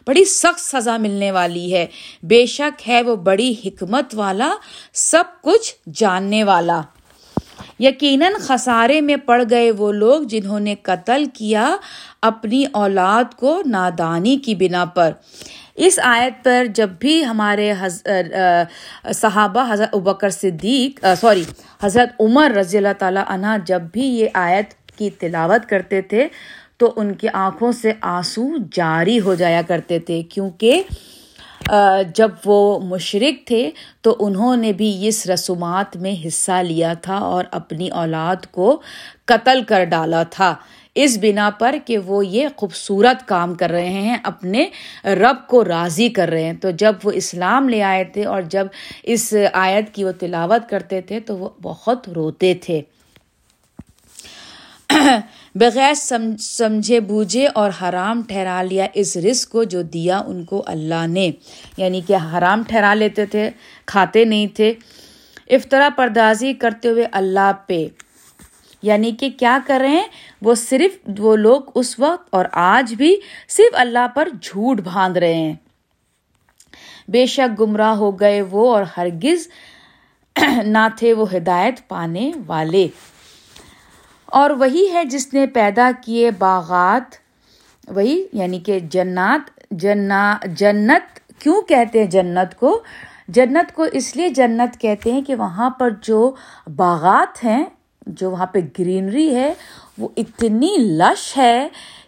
بڑی 0.08 0.26
سخت 0.26 0.60
سزا 0.60 0.98
ملنے 0.98 1.32
والی 1.32 1.74
ہے۔ 1.74 1.86
بے 2.24 2.46
شک 2.46 2.90
ہے 2.90 3.02
وہ 3.02 3.16
بڑی 3.16 3.56
حکمت 3.66 4.16
والا، 4.16 4.54
سب 4.94 5.24
کچھ 5.42 5.76
جاننے 5.94 6.44
والا۔ 6.44 6.82
یقیناً 7.80 8.34
خسارے 8.40 9.02
میں 9.02 9.16
پڑ 9.16 9.44
گئے 9.50 9.72
وہ 9.72 9.92
لوگ 9.92 10.22
جنہوں 10.22 10.60
نے 10.60 10.76
قتل 10.82 11.26
کیا 11.34 11.76
اپنی 12.22 12.64
اولاد 12.72 13.36
کو 13.36 13.62
نادانی 13.66 14.38
کی 14.38 14.56
بنا 14.56 14.86
پر۔ 14.86 15.12
اس 15.78 16.00
آیت 16.04 16.44
پر 16.44 16.66
جب 16.76 16.90
بھی 17.00 17.24
ہمارے 17.26 17.74
صحابہ 19.16 19.72
حضرت 19.72 19.90
ابکر 19.94 20.30
صدیق 20.30 21.06
سوری، 21.20 21.44
حضرت 21.84 22.22
عمر 22.22 22.52
رضی 22.58 22.78
اللہ 22.78 22.96
تعالیٰ 23.00 23.24
عنہ 23.28 23.56
جب 23.66 23.82
بھی 23.94 24.06
یہ 24.20 24.28
آیت 24.34 24.74
کی 24.98 25.10
تلاوت 25.20 25.70
کرتے 25.70 26.02
تھے 26.02 26.28
تو 26.78 26.92
ان 26.96 27.14
کی 27.14 27.28
آنکھوں 27.34 27.72
سے 27.72 27.92
آنسو 28.16 28.48
جاری 28.72 29.20
ہو 29.20 29.36
جایا 29.36 29.62
کرتے 29.68 30.00
تھے 30.00 30.22
کیونکہ 30.24 30.84
جب 32.16 32.32
وہ 32.46 32.80
مشرق 32.80 33.46
تھے 33.48 33.70
تو 34.02 34.16
انہوں 34.20 34.56
نے 34.56 34.72
بھی 34.74 35.08
اس 35.08 35.26
رسومات 35.28 35.96
میں 35.98 36.14
حصہ 36.26 36.62
لیا 36.64 36.94
تھا 37.02 37.18
اور 37.32 37.46
اپنی 37.52 37.88
اولاد 38.02 38.46
کو 38.52 38.82
قتل 39.26 39.64
کر 39.68 39.84
ڈالا 39.84 40.24
تھا۔ 40.30 40.54
اس 41.04 41.18
بنا 41.22 41.50
پر 41.50 41.76
کہ 41.86 41.98
وہ 41.98 42.26
یہ 42.26 42.48
خوبصورت 42.56 43.28
کام 43.28 43.56
کر 43.56 43.70
رہے 43.70 43.90
ہیں، 43.90 44.18
اپنے 44.24 44.66
رب 45.06 45.48
کو 45.48 45.66
راضی 45.66 46.10
کر 46.10 46.30
رہے 46.30 46.44
ہیں۔ 46.44 46.54
تو 46.54 46.72
جب 46.72 46.94
وہ 47.04 47.12
اسلام 47.12 47.70
لے 47.70 47.84
آئے 47.84 48.04
تھے 48.04 48.26
اور 48.26 48.42
جب 48.42 48.68
اس 49.04 49.34
آیت 49.54 49.96
کی 49.96 50.04
وہ 50.04 50.12
تلاوت 50.20 50.70
کرتے 50.70 51.02
تھے 51.02 51.20
تو 51.20 51.38
وہ 51.38 51.50
بہت 51.62 52.10
روتے 52.10 52.54
تھے۔ 52.54 52.82
بغیر 55.56 55.94
سمجھے 56.40 57.00
بوجھے 57.00 57.48
اور 57.48 57.72
حرام 57.82 58.22
ٹھہرا 58.28 58.62
لیا 58.62 58.88
اس 58.94 59.18
رزق 59.18 59.52
کو 59.52 59.64
جو 59.64 59.82
دیا 59.82 60.18
ان 60.20 60.46
کو 60.46 60.64
اللہ 60.66 61.08
نے۔ 61.08 61.32
یعنی 61.78 62.02
کہ 62.08 62.16
حرام 62.16 62.64
ٹھہرا 62.68 62.94
لیتے 62.94 63.26
تھے، 63.26 63.50
کھاتے 63.86 64.26
نہیں 64.26 64.48
تھے۔ 64.48 64.74
افطرا 65.50 65.90
پردازی 65.96 66.54
کرتے 66.54 66.90
ہوئے 66.90 67.08
اللہ 67.12 67.52
پہ۔ 67.68 67.88
یعنی 68.82 69.12
کہ 69.12 69.30
کیا 69.30 69.60
کر 69.68 69.80
رہے 69.82 69.90
ہیں؟ 69.90 70.08
وہ 70.42 70.56
صرف 70.56 71.10
وہ 71.18 71.36
لوگ 71.36 71.62
اس 71.76 72.00
وقت 72.00 72.28
اور 72.32 72.46
آج 72.52 72.94
بھی 72.94 73.16
صرف 73.50 73.76
اللہ 73.76 74.08
پر 74.16 74.28
جھوٹ 74.42 74.82
باندھ 74.82 75.18
رہے 75.18 75.34
ہیں۔ 75.34 75.54
بے 77.08 77.26
شک 77.26 77.62
گمراہ 77.62 77.96
ہو 77.96 78.20
گئے 78.20 78.42
وہ 78.42 78.76
اور 78.76 78.84
ہرگز 78.98 79.48
نہ 80.66 80.88
تھے 80.98 81.14
وہ 81.14 81.26
ہدایت 81.34 81.88
پانے 81.88 82.32
والے۔ 82.48 82.88
اور 84.26 84.50
وہی 84.50 84.94
ہے 84.94 85.06
جس 85.06 85.34
نے 85.34 85.48
پیدا 85.48 85.92
کیے 86.06 86.32
باغات، 86.32 87.16
وہی 87.88 88.28
یعنی 88.34 88.60
کہ 88.60 88.80
جنات 88.80 89.60
جنا 89.72 90.38
جنت 90.46 91.20
کیوں 91.40 91.62
کہتے 91.62 92.00
ہیں 92.00 92.08
جنت 92.08 92.60
کو؟ 92.60 92.84
جنت 93.28 93.76
کو 93.76 93.84
اس 93.84 94.16
لیے 94.16 94.30
جنت 94.30 94.82
کہتے 94.82 95.12
ہیں 95.12 95.22
کہ 95.22 95.36
وہاں 95.36 95.70
پر 95.70 95.90
جو 96.02 96.36
باغات 96.76 97.44
ہیں 97.44 97.66
جو 98.08 98.32
وہاں 98.32 98.46
پہ 98.46 98.60
گرینری 98.80 99.36
ہے، 99.36 99.54
وہ 99.98 100.08
اتنی 100.18 100.76
لش 100.80 101.38
ہے 101.38 101.68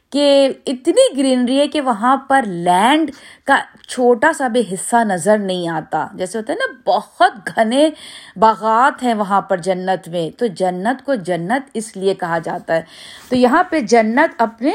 کہ 0.09 0.49
اتنی 0.65 1.17
گرینری 1.17 1.59
ہے 1.59 1.67
کہ 1.67 1.81
وہاں 1.81 2.17
پر 2.17 2.43
لینڈ 2.47 3.11
کا 3.43 3.57
چھوٹا 3.87 4.33
سا 4.33 4.47
بھی 4.47 4.63
حصہ 4.73 4.95
نظر 5.03 5.37
نہیں 5.37 5.67
آتا۔ 5.67 6.07
جیسے 6.13 6.37
ہوتا 6.37 6.53
ہے 6.53 6.57
نا، 6.57 6.97
بہت 6.97 7.33
گھنے 7.55 7.89
باغات 8.35 9.03
ہیں 9.03 9.13
وہاں 9.13 9.41
پر 9.41 9.57
جنت 9.57 10.07
میں۔ 10.07 10.39
تو 10.39 10.45
جنت 10.47 11.05
کو 11.05 11.15
جنت 11.15 11.69
اس 11.73 11.97
لیے 11.97 12.13
کہا 12.13 12.37
جاتا 12.37 12.75
ہے۔ 12.75 12.81
تو 13.29 13.35
یہاں 13.35 13.63
پہ 13.63 13.79
جنت 13.79 14.41
اپنے 14.41 14.71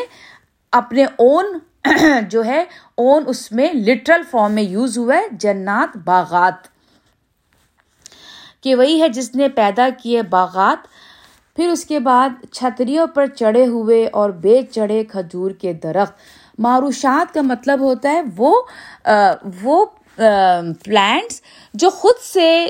اپنے 0.73 1.05
اون 1.05 1.59
جو 2.29 2.45
ہے، 2.45 2.65
اون 2.95 3.25
اس 3.27 3.53
میں 3.53 3.73
لٹرل 3.73 4.23
فارم 4.31 4.53
میں 4.53 4.63
یوز 4.63 4.99
ہوا 4.99 5.17
ہے، 5.17 5.27
جنات 5.33 5.97
باغات۔ 5.97 6.75
کہ 8.63 8.75
وہی 8.75 9.03
ہے 9.03 9.09
جس 9.09 9.35
نے 9.35 9.49
پیدا 9.49 9.89
کیے 10.03 10.23
باغات۔ 10.23 10.94
پھر 11.57 11.69
اس 11.69 11.85
کے 11.85 11.99
بعد 11.99 12.45
چھتریوں 12.53 13.07
پر 13.07 13.27
چڑھے 13.27 13.67
ہوئے 13.67 14.07
اور 14.13 14.31
بے 14.43 14.61
چڑھے 14.73 15.03
کھجور 15.05 15.51
کے 15.51 15.73
درخت۔ 15.73 16.15
معروشات 16.59 17.35
کا 17.35 17.43
مطلب 17.43 17.81
ہوتا 17.81 18.13
ہے 18.13 18.21
وہ 18.37 18.55
وہ 19.63 19.85
پلانٹس 20.85 21.41
جو 21.75 21.89
خود 21.91 22.21
سے 22.23 22.67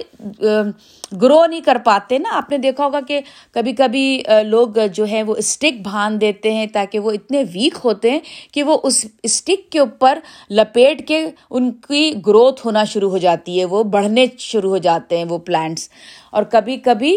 گرو 1.23 1.45
نہیں 1.47 1.61
کر 1.61 1.79
پاتے 1.85 2.19
نا۔ 2.19 2.29
آپ 2.33 2.51
نے 2.51 2.59
دیکھا 2.59 2.85
ہوگا 2.85 3.01
کہ 3.09 3.21
کبھی 3.53 3.73
کبھی 3.73 4.23
لوگ 4.45 4.79
جو 4.95 5.07
ہے 5.11 5.23
وہ 5.23 5.35
اسٹک 5.39 5.81
باندھ 5.85 6.21
دیتے 6.21 6.53
ہیں 6.53 6.67
تاکہ 6.67 6.99
وہ 6.99 7.11
اتنے 7.11 7.43
ویک 7.55 7.79
ہوتے 7.85 8.11
ہیں 8.11 8.21
کہ 8.53 8.63
وہ 8.63 8.79
اس 8.83 9.05
اسٹک 9.23 9.71
کے 9.73 9.79
اوپر 9.79 10.19
لپیٹ 10.51 11.07
کے 11.09 11.25
ان 11.51 11.71
کی 11.89 12.13
گروتھ 12.27 12.67
ہونا 12.67 12.85
شروع 12.85 13.11
ہو 13.11 13.19
جاتی 13.19 13.59
ہے۔ 13.61 13.65
وہ 13.65 13.83
بڑھنے 13.95 14.27
شروع 14.39 14.71
ہو 14.71 14.79
جاتے 14.79 15.19
ہیں 15.19 15.25
وہ 15.25 15.39
پلانٹس 15.39 15.89
اور 16.31 16.43
کبھی 16.43 16.77
کبھی 16.77 17.17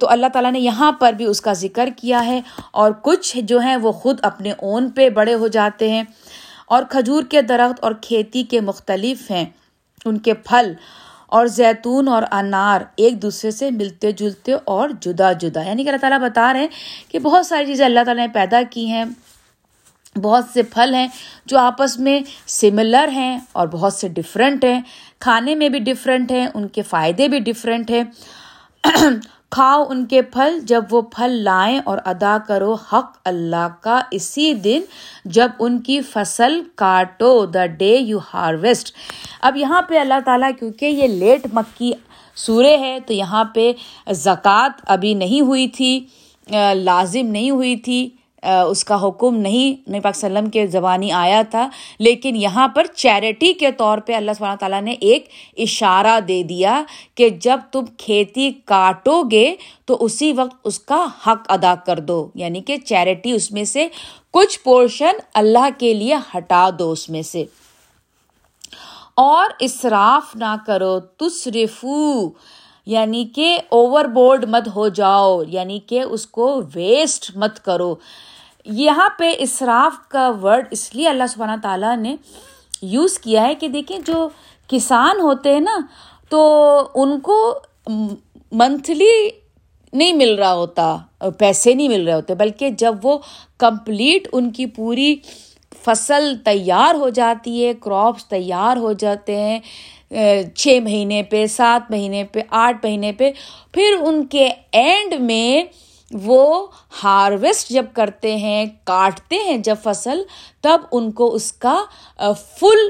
تو 0.00 0.08
اللہ 0.08 0.26
تعالیٰ 0.32 0.52
نے 0.52 0.58
یہاں 0.58 0.92
پر 0.92 1.12
بھی 1.12 1.24
اس 1.24 1.40
کا 1.40 1.52
ذکر 1.52 1.88
کیا 1.96 2.26
ہے 2.26 2.40
اور 2.70 2.92
کچھ 3.02 3.38
جو 3.38 3.58
ہیں 3.58 3.76
وہ 3.76 3.92
خود 3.92 4.18
اپنے 4.22 4.50
اون 4.50 4.90
پہ 4.90 5.10
بڑے 5.10 5.34
ہو 5.34 5.48
جاتے 5.48 5.90
ہیں 5.90 6.02
اور 6.66 6.82
کھجور 6.82 7.22
کے 7.22 7.42
درخت 7.42 7.84
اور 7.84 7.92
کھیتی 8.00 8.42
کے 8.42 8.60
مختلف 8.60 9.30
ہیں، 9.30 9.44
ان 10.04 10.18
کے 10.18 10.34
پھل 10.34 10.72
اور 11.26 11.46
زیتون 11.46 12.08
اور 12.08 12.22
انار 12.32 12.80
ایک 12.96 13.22
دوسرے 13.22 13.50
سے 13.50 13.70
ملتے 13.70 14.12
جلتے 14.12 14.52
اور 14.64 14.90
جدا 15.00 15.32
جدا۔ 15.32 15.62
یعنی 15.62 15.84
کہ 15.84 15.88
اللہ 15.88 16.00
تعالیٰ 16.00 16.20
بتا 16.20 16.52
رہے 16.52 16.60
ہیں 16.60 16.68
کہ 17.08 17.18
بہت 17.18 17.46
ساری 17.46 17.66
چیزیں 17.66 17.86
اللہ 17.86 18.00
تعالیٰ 18.06 18.26
نے 18.26 18.32
پیدا 18.32 18.62
کی 18.70 18.86
ہیں، 18.86 19.04
بہت 20.22 20.44
سے 20.52 20.62
پھل 20.62 20.94
ہیں 20.94 21.08
جو 21.46 21.58
آپس 21.58 21.98
میں 21.98 22.20
سملر 22.46 23.08
ہیں 23.08 23.38
اور 23.52 23.68
بہت 23.68 23.92
سے 23.92 24.08
ڈفرینٹ 24.08 24.64
ہیں۔ 24.64 24.80
کھانے 25.18 25.54
میں 25.54 25.68
بھی 25.68 25.78
ڈفرینٹ 25.78 26.32
ہیں، 26.32 26.48
ان 26.54 26.68
کے 26.68 26.82
فائدے 26.82 27.28
بھی 27.28 27.40
ڈفرینٹ 27.40 27.90
ہیں۔ 27.90 28.02
کھاؤ 29.52 29.84
ان 29.90 30.04
کے 30.06 30.20
پھل 30.22 30.58
جب 30.66 30.84
وہ 30.90 31.00
پھل 31.12 31.32
لائیں 31.44 31.78
اور 31.84 31.98
ادا 32.04 32.36
کرو 32.46 32.74
حق 32.92 33.16
اللہ 33.24 33.68
کا، 33.80 34.00
اسی 34.10 34.52
دن 34.64 34.80
جب 35.36 35.50
ان 35.58 35.78
کی 35.82 36.00
فصل 36.10 36.60
کاٹو 36.76 37.30
دا 37.46 37.64
ڈے 37.78 37.94
یو 37.96 38.18
ہارویسٹ 38.32 38.92
اب 39.40 39.56
یہاں 39.56 39.80
پہ 39.88 39.98
اللہ 39.98 40.20
تعالیٰ، 40.24 40.50
کیونکہ 40.58 40.84
یہ 40.84 41.06
لیٹ 41.14 41.46
مکی 41.52 41.92
سورے 42.36 42.76
ہے، 42.76 42.98
تو 43.06 43.12
یہاں 43.12 43.44
پہ 43.54 43.72
زکوٰۃ 44.24 44.80
ابھی 44.86 45.14
نہیں 45.14 45.40
ہوئی 45.40 45.66
تھی 45.76 45.98
لازم 46.74 47.26
نہیں 47.26 47.50
ہوئی 47.50 47.76
تھی۔ 47.76 48.08
اس 48.42 48.84
کا 48.84 49.08
حکم 49.08 49.36
نہیں، 49.36 49.90
نبی 49.90 50.00
پاک 50.00 50.16
وسلم 50.16 50.50
کے 50.50 50.66
زبانی 50.66 51.12
آیا 51.12 51.42
تھا، 51.50 51.68
لیکن 51.98 52.36
یہاں 52.36 52.68
پر 52.68 52.86
چیریٹی 52.86 53.52
کے 53.52 53.72
طور 53.72 53.98
پہ 53.98 54.14
اللہ 54.14 54.30
سبحانہ 54.38 54.56
تعالیٰ 54.56 54.82
نے 54.82 54.92
ایک 55.00 55.28
اشارہ 55.56 56.20
دے 56.20 56.42
دیا 56.42 56.82
کہ 57.14 57.28
جب 57.28 57.60
تم 57.72 57.84
کھیتی 57.98 58.50
کاٹو 58.64 59.22
گے 59.30 59.54
تو 59.84 59.96
اسی 60.00 60.32
وقت 60.32 60.56
اس 60.64 60.78
کا 60.80 61.06
حق 61.26 61.40
ادا 61.48 61.74
کر 61.86 61.98
دو 61.98 62.28
یعنی 62.34 62.60
کہ 62.60 62.76
چیریٹی 62.76 63.32
اس 63.32 63.52
میں 63.52 63.64
سے 63.64 63.88
کچھ 64.30 64.60
پورشن 64.60 65.18
اللہ 65.34 65.68
کے 65.78 65.94
لیے 65.94 66.14
ہٹا 66.14 66.70
دو 66.78 66.90
اس 66.90 67.08
میں 67.08 67.22
سے۔ 67.22 67.44
اور 69.16 69.50
اسراف 69.60 70.36
نہ 70.36 70.56
کرو 70.66 71.00
تصرفو 71.00 72.28
یعنی 72.88 73.24
کہ 73.34 73.58
اوور 73.68 74.04
بورڈ 74.04 74.44
مت 74.48 74.68
ہو 74.76 74.88
جاؤ 74.88 75.42
یعنی 75.48 75.78
کہ 75.86 76.00
اس 76.00 76.26
کو 76.26 76.60
ویسٹ 76.74 77.30
مت 77.36 77.64
کرو۔ 77.64 77.94
یہاں 78.64 79.08
پہ 79.18 79.32
اصراف 79.40 80.08
کا 80.08 80.30
ورڈ 80.42 80.66
اس 80.70 80.94
لیے 80.94 81.08
اللہ 81.08 81.26
سبحانہ 81.28 81.60
تعالیٰ 81.62 81.96
نے 81.96 82.16
یوز 82.82 83.18
کیا 83.18 83.42
ہے 83.48 83.54
کہ 83.54 83.68
دیکھیں 83.68 83.98
جو 84.06 84.28
کسان 84.68 85.20
ہوتے 85.20 85.52
ہیں 85.52 85.60
نا، 85.60 85.78
تو 86.30 86.40
ان 86.94 87.20
کو 87.20 87.38
منتھلی 88.52 89.12
نہیں 89.92 90.12
مل 90.12 90.34
رہا 90.34 90.52
ہوتا، 90.52 90.96
پیسے 91.38 91.74
نہیں 91.74 91.88
مل 91.88 92.04
رہے 92.04 92.14
ہوتے، 92.14 92.34
بلکہ 92.34 92.70
جب 92.70 92.94
وہ 93.02 93.18
کمپلیٹ 93.58 94.28
ان 94.32 94.50
کی 94.50 94.66
پوری 94.66 95.14
فصل 95.84 96.34
تیار 96.44 96.94
ہو 96.94 97.08
جاتی 97.08 97.64
ہے 97.64 97.72
کراپس 97.74 98.26
تیار 98.26 98.76
ہو 98.76 98.92
جاتے 98.92 99.36
ہیں 99.36 99.58
چھ 100.10 100.78
مہینے 100.82 101.22
پہ، 101.22 101.46
سات 101.46 101.90
مہینے 101.90 102.24
پہ، 102.32 102.40
آٹھ 102.50 102.76
مہینے 102.82 103.12
پہ، 103.12 103.30
پھر 103.72 103.96
ان 104.00 104.26
کے 104.26 104.48
اینڈ 104.72 105.14
میں 105.20 105.62
وہ 106.10 106.66
ہارویسٹ 107.02 107.68
جب 107.68 107.86
کرتے 107.94 108.36
ہیں، 108.36 108.64
کاٹتے 108.84 109.36
ہیں 109.46 109.56
جب 109.58 109.76
فصل، 109.82 110.22
تب 110.62 110.80
ان 110.92 111.10
کو 111.12 111.32
اس 111.34 111.52
کا 111.54 111.76
فل 112.58 112.88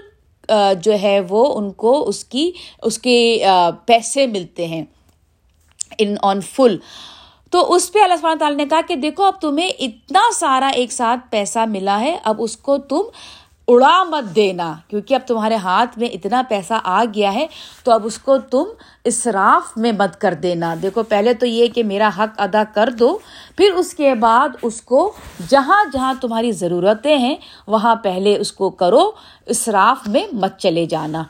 جو 0.83 0.93
ہے 1.03 1.19
وہ 1.29 1.45
ان 1.55 1.71
کو 1.73 1.93
اس 2.09 2.25
کی، 2.25 2.51
اس 2.83 2.99
کے 2.99 3.19
پیسے 3.87 4.27
ملتے 4.27 4.67
ہیں، 4.67 4.85
ان 5.99 6.15
آن 6.23 6.41
فل 6.55 6.77
تو 7.53 7.75
اس 7.75 7.93
پہ 7.93 7.99
اللہ 7.99 8.17
سبحانہ 8.17 8.39
تعالیٰ 8.39 8.57
نے 8.57 8.65
کہا 8.67 8.81
کہ 8.89 8.95
دیکھو، 8.97 9.25
اب 9.25 9.41
تمہیں 9.41 9.69
اتنا 9.69 10.23
سارا 10.35 10.69
ایک 10.69 10.93
ساتھ 10.93 11.21
پیسہ 11.31 11.65
ملا 11.69 12.01
ہے، 12.01 12.17
اب 12.25 12.43
اس 12.43 12.57
کو 12.57 12.79
تم 12.79 13.03
اڑا 13.69 14.05
مت 14.05 14.37
دینا، 14.37 14.75
کیونکہ 14.89 15.15
اب 15.15 15.21
تمہارے 15.27 15.57
ہاتھ 15.57 15.99
میں 15.99 16.09
اتنا 16.09 16.43
پیسہ 16.49 16.75
آ 16.85 17.05
گیا 17.15 17.35
ہے، 17.35 17.47
تو 17.85 17.93
اب 17.93 18.07
اس 18.07 18.19
کو 18.19 18.39
تم 18.39 18.65
اصراف 19.05 19.77
میں 19.77 19.93
مت 19.93 20.21
کر 20.21 20.35
دینا۔ 20.35 20.75
دیکھو، 20.83 21.03
پہلے 21.03 21.35
تو 21.35 21.47
یہ 21.47 21.67
کہ 21.67 21.83
میرا 21.83 22.11
حق 22.19 22.41
ادا 22.41 22.63
کر 22.75 22.91
دو، 22.91 23.19
پھر 23.57 23.73
اس 23.73 23.95
کے 23.95 24.15
بعد 24.15 24.49
اس 24.63 24.83
کو 24.83 25.13
جہاں 25.49 25.85
جہاں 25.93 26.15
تمہاری 26.21 26.53
ضرورتیں 26.53 27.19
ہیں، 27.19 27.35
وہاں 27.67 27.97
پہلے 27.97 28.37
اس 28.37 28.53
کو 28.53 28.71
کرو 28.71 29.11
اصراف 29.47 30.09
میں 30.09 30.27
مت 30.33 30.59
چلے 30.59 30.87
جانا۔ 30.87 31.23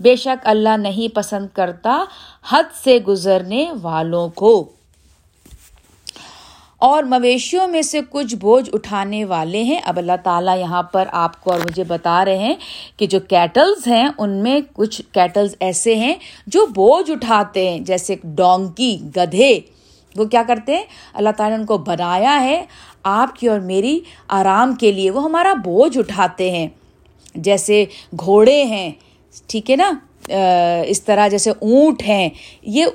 بے 0.00 0.16
شک 0.16 0.46
اللہ 0.46 0.76
نہیں 0.76 1.14
پسند 1.14 1.46
کرتا 1.52 2.04
حد 2.48 2.84
سے 2.84 2.98
گزرنے 3.08 3.72
والوں 3.82 4.28
کو۔ 4.28 4.70
اور 6.86 7.02
مویشیوں 7.02 7.66
میں 7.68 7.82
سے 7.82 8.00
کچھ 8.10 8.34
بوجھ 8.34 8.70
اٹھانے 8.72 9.24
والے 9.24 9.62
ہیں۔ 9.62 9.80
اب 9.84 9.96
اللہ 9.96 10.16
تعالیٰ 10.24 10.58
یہاں 10.58 10.82
پر 10.82 11.04
آپ 11.12 11.44
کو 11.44 11.52
اور 11.52 11.60
مجھے 11.60 11.84
بتا 11.84 12.24
رہے 12.24 12.38
ہیں 12.38 12.54
کہ 12.96 13.06
جو 13.06 13.20
کیٹلز 13.20 13.86
ہیں، 13.86 14.08
ان 14.18 14.30
میں 14.30 14.60
کچھ 14.72 15.02
کیٹلز 15.12 15.54
ایسے 15.60 15.94
ہیں 15.94 16.14
جو 16.46 16.66
بوجھ 16.66 17.10
اٹھاتے 17.10 17.68
ہیں، 17.68 17.78
جیسے 17.78 18.16
ڈونکی، 18.24 18.98
گدھے۔ 19.16 19.60
وہ 20.16 20.24
کیا 20.24 20.42
کرتے 20.48 20.76
ہیں؟ 20.76 20.84
اللہ 21.14 21.28
تعالیٰ 21.36 21.56
نے 21.56 21.60
ان 21.60 21.66
کو 21.66 21.78
بنایا 21.78 22.42
ہے 22.44 22.64
آپ 23.02 23.36
کی 23.36 23.48
اور 23.48 23.60
میری 23.60 24.00
آرام 24.28 24.74
کے 24.74 24.92
لیے۔ 24.92 25.10
وہ 25.10 25.24
ہمارا 25.24 25.54
بوجھ 25.54 25.98
اٹھاتے 25.98 26.50
ہیں۔ 26.50 26.68
جیسے 27.34 27.84
گھوڑے 28.20 28.64
ہیں، 28.64 28.90
ٹھیک 29.46 29.70
ہے 29.70 29.76
نا؟ 29.76 29.90
اس 30.86 31.02
طرح 31.02 31.28
جیسے 31.28 31.50
اونٹ 31.50 32.02
ہیں۔ 32.02 32.28
یہ 32.62 32.86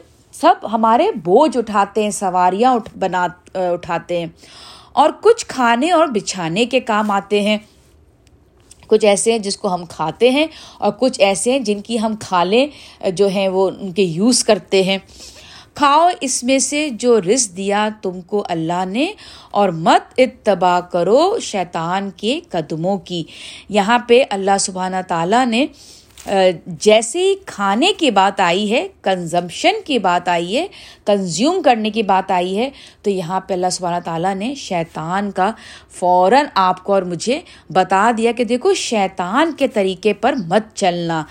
سب 0.41 0.55
ہمارے 0.71 1.11
بوجھ 1.23 1.57
اٹھاتے 1.57 2.03
ہیں، 2.03 2.11
سواریاں 2.11 2.73
اٹھ 2.73 2.97
بنا 2.97 3.27
اٹھاتے 3.53 4.19
ہیں۔ 4.19 4.25
اور 4.93 5.09
کچھ 5.21 5.45
کھانے 5.45 5.91
اور 5.91 6.07
بچھانے 6.07 6.65
کے 6.65 6.79
کام 6.79 7.11
آتے 7.11 7.41
ہیں۔ 7.41 7.57
کچھ 8.87 9.05
ایسے 9.05 9.31
ہیں 9.31 9.39
جس 9.39 9.57
کو 9.57 9.73
ہم 9.73 9.85
کھاتے 9.85 10.29
ہیں 10.29 10.47
اور 10.77 10.91
کچھ 10.99 11.19
ایسے 11.21 11.51
ہیں 11.51 11.59
جن 11.59 11.81
کی 11.81 11.99
ہم 11.99 12.15
کھالیں 12.19 12.67
جو 13.11 13.27
ہیں 13.27 13.47
وہ 13.47 13.69
ان 13.79 13.91
کے 13.91 14.03
یوز 14.03 14.43
کرتے 14.43 14.83
ہیں۔ 14.83 14.97
کھاؤ 15.73 16.09
اس 16.21 16.43
میں 16.43 16.59
سے 16.59 16.89
جو 16.89 17.21
رس 17.21 17.57
دیا 17.57 17.89
تم 18.01 18.21
کو 18.21 18.43
اللہ 18.49 18.85
نے، 18.85 19.13
اور 19.51 19.69
مت 19.69 20.13
اتباع 20.17 20.79
کرو 20.79 21.39
شیطان 21.39 22.09
کے 22.17 22.39
قدموں 22.49 22.97
کی۔ 22.97 23.23
یہاں 23.69 23.99
پہ 23.99 24.23
اللہ 24.29 24.57
سبحانہ 24.59 25.01
تعالیٰ 25.07 25.45
نے 25.45 25.65
جیسے 26.25 27.19
ہی 27.19 27.33
کھانے 27.45 27.91
کی 27.97 28.11
بات 28.11 28.39
آئی 28.39 28.71
ہے 28.71 28.87
کنزمپشن 29.01 29.81
کی 29.85 29.99
بات 29.99 30.27
آئی 30.29 30.57
ہے 30.57 30.67
کنزیوم 31.05 31.61
کرنے 31.61 31.89
کی 31.89 32.03
بات 32.03 32.31
آئی 32.31 32.57
ہے، 32.57 32.69
تو 33.01 33.09
یہاں 33.09 33.39
پہ 33.39 33.53
اللہ 33.53 33.69
سبحانہ 33.71 33.99
تعالیٰ 34.05 34.35
نے 34.35 34.53
شیطان 34.55 35.31
کا 35.31 35.51
فوراً 35.89 36.45
آپ 36.55 36.83
کو 36.83 36.93
اور 36.93 37.01
مجھے 37.01 37.39
بتا 37.69 38.11
دیا 38.17 38.31
کہ 38.31 38.43
دیکھو، 38.43 38.73
شیطان 38.73 39.51
کے 39.51 39.67
طریقے 39.67 40.13
پر 40.13 40.33
مت 40.47 40.75
چلنا۔ 40.75 41.23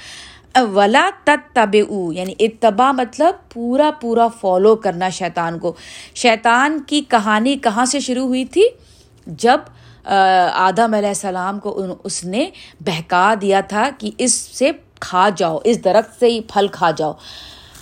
ولا 0.74 1.08
تت 1.24 1.54
تب 1.54 1.74
یعنی 1.74 2.34
اتباع 2.38 2.92
مطلب 2.92 3.34
پورا 3.52 3.90
پورا 4.00 4.26
فالو 4.40 4.74
کرنا 4.76 5.08
شیطان 5.08 5.58
کو۔ 5.58 5.72
شیطان 6.14 6.78
کی 6.86 7.00
کہانی 7.08 7.56
کہاں 7.56 7.84
سے 7.84 8.00
شروع 8.00 8.26
ہوئی 8.26 8.44
تھی؟ 8.44 8.64
جب 9.26 9.60
آدم 10.54 10.94
علیہ 10.94 11.08
السلام 11.08 11.58
کو 11.58 11.84
اس 12.04 12.24
نے 12.24 12.50
بہکا 12.80 13.34
دیا 13.40 13.60
تھا 13.60 13.90
کہ 13.98 14.10
اس 14.18 14.34
سے 14.34 14.70
کھا 15.00 15.28
جاؤ، 15.36 15.58
اس 15.64 15.84
درخت 15.84 16.20
سے 16.20 16.26
ہی 16.26 16.40
پھل 16.40 16.66
کھا 16.72 16.90
جاؤ۔ 16.90 17.12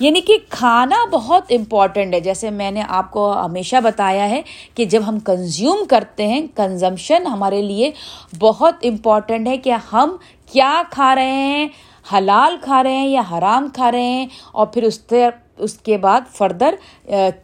یعنی 0.00 0.20
کہ 0.20 0.36
کھانا 0.48 0.96
بہت 1.12 1.42
امپورٹنٹ 1.50 2.14
ہے۔ 2.14 2.20
جیسے 2.20 2.50
میں 2.50 2.70
نے 2.70 2.82
آپ 2.88 3.10
کو 3.10 3.44
ہمیشہ 3.44 3.76
بتایا 3.84 4.30
ہے 4.30 4.42
کہ 4.74 4.84
جب 4.84 5.02
ہم 5.06 5.18
کنزیوم 5.20 5.84
کرتے 5.88 6.26
ہیں 6.26 6.46
کنزمپشن 6.54 7.26
ہمارے 7.26 7.62
لیے 7.62 7.90
بہت 8.38 8.74
امپورٹنٹ 8.82 9.48
ہے 9.48 9.56
کہ 9.56 9.72
ہم 9.92 10.16
کیا 10.52 10.82
کھا 10.90 11.14
رہے 11.14 11.32
ہیں۔ 11.32 11.68
حلال 12.12 12.56
کھا 12.62 12.82
رہے 12.82 12.96
ہیں 12.96 13.08
یا 13.08 13.22
حرام 13.32 13.68
کھا 13.74 13.92
رہے 13.92 14.02
ہیں 14.02 14.26
اور 14.52 14.66
پھر 14.66 14.82
اس 14.82 15.06
اس 15.58 15.78
کے 15.78 15.98
بعد 15.98 16.20
فردر 16.32 16.74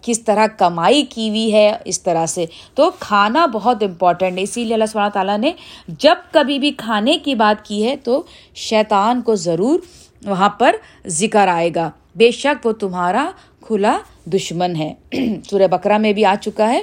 کس 0.02 0.20
طرح 0.20 0.46
کمائی 0.46 1.02
کی 1.02 1.28
ہوئی 1.28 1.52
ہے، 1.54 1.76
اس 1.84 2.02
طرح 2.02 2.26
سے۔ 2.26 2.46
تو 2.74 2.90
کھانا 3.00 3.46
بہت 3.46 3.82
امپورٹنٹ 3.82 4.38
ہے، 4.38 4.42
اسی 4.42 4.64
لیے 4.64 4.74
اللہ 4.74 4.86
سبحانہ 4.86 5.10
تعالیٰ 5.10 5.38
نے 5.38 5.52
جب 5.88 6.14
کبھی 6.32 6.58
بھی 6.58 6.70
کھانے 6.70 7.18
کی 7.18 7.34
بات 7.34 7.64
کی 7.64 7.86
ہے 7.86 7.96
تو 7.96 8.22
شیطان 8.54 9.22
کو 9.22 9.34
ضرور 9.34 9.78
وہاں 10.26 10.48
پر 10.48 10.76
ذکر 11.06 11.48
آئے 11.48 11.70
گا۔ 11.74 11.90
بے 12.14 12.30
شک 12.30 12.66
وہ 12.66 12.72
تمہارا 12.72 13.30
کھلا 13.60 13.98
دشمن 14.26 14.76
ہے۔ 14.76 14.94
سورہ 15.50 15.66
بکرا 15.66 15.98
میں 15.98 16.12
بھی 16.12 16.24
آ 16.24 16.34
چکا 16.40 16.70
ہے۔ 16.70 16.82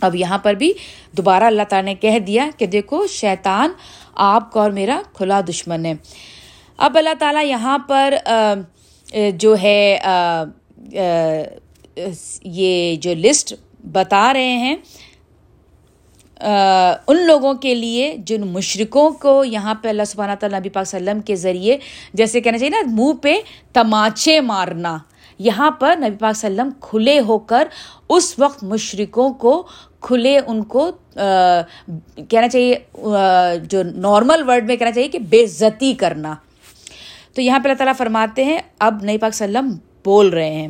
اب 0.00 0.14
یہاں 0.14 0.38
پر 0.38 0.54
بھی 0.54 0.72
دوبارہ 1.16 1.44
اللہ 1.44 1.62
تعالیٰ 1.68 1.84
نے 1.84 1.94
کہہ 1.94 2.18
دیا 2.18 2.48
کہ 2.58 2.66
دیکھو، 2.66 3.06
شیطان 3.06 3.70
آپ 4.14 4.52
کا 4.52 4.60
اور 4.60 4.70
میرا 4.70 5.00
کھلا 5.12 5.40
دشمن 5.48 5.86
ہے۔ 5.86 5.94
اب 6.76 6.98
اللہ 6.98 7.14
تعالیٰ 7.18 7.44
یہاں 7.44 7.78
پر 7.78 8.14
جو 9.12 9.54
ہے 9.62 9.98
یہ 12.42 12.96
جو 13.00 13.14
لسٹ 13.14 13.54
بتا 13.92 14.32
رہے 14.32 14.56
ہیں 14.58 14.76
ان 16.40 17.16
لوگوں 17.26 17.52
کے 17.54 17.74
لیے 17.74 18.16
جن 18.26 18.46
مشرقوں 18.52 19.08
کو 19.20 19.42
یہاں 19.44 19.74
پہ 19.82 19.88
اللہ 19.88 20.04
سبحانہ 20.06 20.32
تعالیٰ 20.40 20.58
نبی 20.60 20.68
پاک 20.68 20.86
وسلم 20.86 21.20
کے 21.20 21.36
ذریعے 21.36 21.76
جیسے 22.14 22.40
کہنا 22.40 22.58
چاہیے 22.58 22.70
نا، 22.70 22.90
منہ 22.92 23.12
پہ 23.22 23.34
تماچے 23.72 24.40
مارنا، 24.40 24.96
یہاں 25.38 25.70
پر 25.80 25.96
نبی 25.98 26.16
پاک 26.20 26.34
وسلم 26.36 26.70
کھلے 26.80 27.18
ہو 27.28 27.38
کر 27.38 27.68
اس 28.08 28.34
وقت 28.38 28.64
مشرقوں 28.64 29.32
کو 29.34 29.62
کھلے، 30.00 30.38
ان 30.46 30.62
کو 30.64 30.90
کہنا 31.14 32.48
چاہیے 32.48 32.74
جو 33.70 33.82
نارمل 33.82 34.42
ورڈ 34.48 34.66
میں 34.66 34.76
کہنا 34.76 34.92
چاہیے 34.92 35.08
کہ 35.08 35.18
بے 35.30 35.42
عزتی 35.44 35.92
کرنا۔ 35.94 36.34
تو 37.36 37.42
یہاں 37.42 37.58
پہ 37.58 37.68
اللہ 37.68 37.76
تعالیٰ 37.76 37.94
فرماتے 37.96 38.44
ہیں، 38.44 38.58
اب 38.78 39.02
نئی 39.02 39.18
پاک 39.18 39.34
سلم 39.34 39.76
بول 40.04 40.28
رہے 40.28 40.54
ہیں۔ 40.54 40.68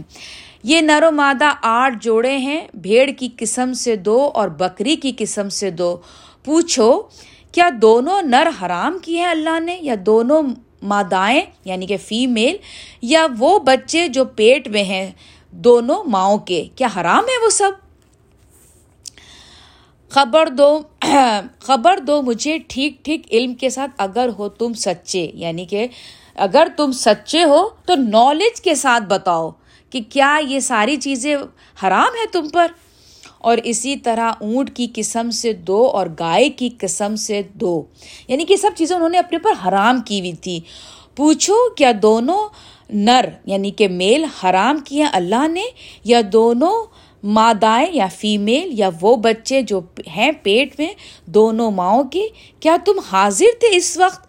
یہ 0.63 0.81
نر 0.81 1.05
و 1.07 1.13
مادہ 1.13 1.53
آٹھ 1.63 1.95
جوڑے 2.01 2.37
ہیں، 2.37 2.69
بھیڑ 2.75 3.11
کی 3.11 3.29
قسم 3.37 3.73
سے 3.73 3.97
دو 3.97 4.31
اور 4.35 4.49
بکری 4.49 4.97
کی 4.97 5.13
قسم 5.19 5.49
سے 5.49 5.71
دو۔ 5.71 5.97
پوچھو، 6.45 7.03
کیا 7.53 7.69
دونوں 7.83 8.23
نر 8.23 8.49
حرام 8.63 8.99
کی 9.03 9.19
ہیں 9.19 9.27
اللہ 9.27 9.61
نے؟ 9.61 9.79
یا 9.81 9.95
دونوں 10.07 10.43
مادائیں 10.83 11.41
یعنی 11.65 11.87
کہ 11.87 11.97
فیمیل 11.97 12.57
یا 13.03 13.27
وہ 13.39 13.59
بچے 13.59 14.09
جو 14.09 14.25
پیٹ 14.25 14.69
میں 14.69 14.85
ہیں 14.85 15.11
دونوں 15.51 16.05
ماؤں 16.05 16.39
کے؟ 16.39 16.65
کیا 16.77 16.89
حرام 16.97 17.25
ہے 17.25 17.45
وہ 17.45 17.51
سب؟ 17.51 17.71
خبر 20.09 20.49
دو 20.49 20.81
خبر 21.59 21.99
دو 21.99 22.23
مجھے 22.23 22.59
ٹھیک 22.69 23.05
ٹھیک 23.05 23.27
علم 23.31 23.55
کے 23.55 23.71
ساتھ، 23.71 23.91
اگر 23.99 24.29
ہو 24.39 24.49
تم 24.49 24.73
سچے 24.73 25.31
یعنی 25.35 25.65
کہ 25.65 25.87
اگر 26.37 26.69
تم 26.77 26.93
سچے 26.93 27.45
ہو 27.45 27.69
تو 27.87 27.95
نالج 27.95 28.61
کے 28.61 28.75
ساتھ 28.75 29.05
بتاؤ 29.05 29.51
کہ 29.91 30.01
کیا 30.11 30.41
یہ 30.49 30.61
ساری 30.61 30.97
چیزیں 30.97 31.37
حرام 31.83 32.15
ہے 32.21 32.27
تم 32.33 32.49
پر۔ 32.49 32.67
اور 33.39 33.59
اسی 33.65 33.97
طرح 33.97 34.33
اونٹ 34.41 34.77
کی 34.77 34.87
قسم 34.95 35.31
سے 35.31 35.53
دو 35.53 35.87
اور 35.87 36.07
گائے 36.19 36.49
کی 36.49 36.71
قسم 36.79 37.17
سے 37.17 37.43
دو۔ 37.55 37.85
یعنی 38.29 38.45
کہ 38.45 38.57
سب 38.57 38.71
چیزیں 38.77 38.97
انہوں 38.97 39.09
نے 39.09 39.19
اپنے 39.19 39.39
پر 39.39 39.69
حرام 39.69 40.01
کی 40.01 40.21
ہوئی 40.21 40.33
تھی۔ 40.33 40.61
پوچھو 41.17 41.55
کیا 41.75 41.93
دونوں 42.03 42.49
نر 42.91 43.25
یعنی 43.45 43.71
کہ 43.71 43.89
میل، 43.89 44.25
حرام 44.25 44.79
کیے 44.79 45.05
اللہ 45.05 45.49
نے؟ 45.49 45.63
یا 46.05 46.21
دونوں 46.33 46.85
مادائیں، 47.23 47.87
یا 47.93 48.07
فیمیل 48.17 48.79
یا 48.79 48.91
وہ 49.01 49.17
بچے 49.17 49.63
جو 49.63 49.81
ہیں 50.17 50.33
پیٹ 50.43 50.75
میں 50.79 50.93
دونوں 51.27 51.71
ماؤں 51.71 52.05
کے؟ 52.05 52.29
کیا 52.61 52.77
تم 52.85 52.99
حاضر 52.99 53.61
تھے 53.61 53.77
اس 53.77 53.99
وقت؟ 53.99 54.26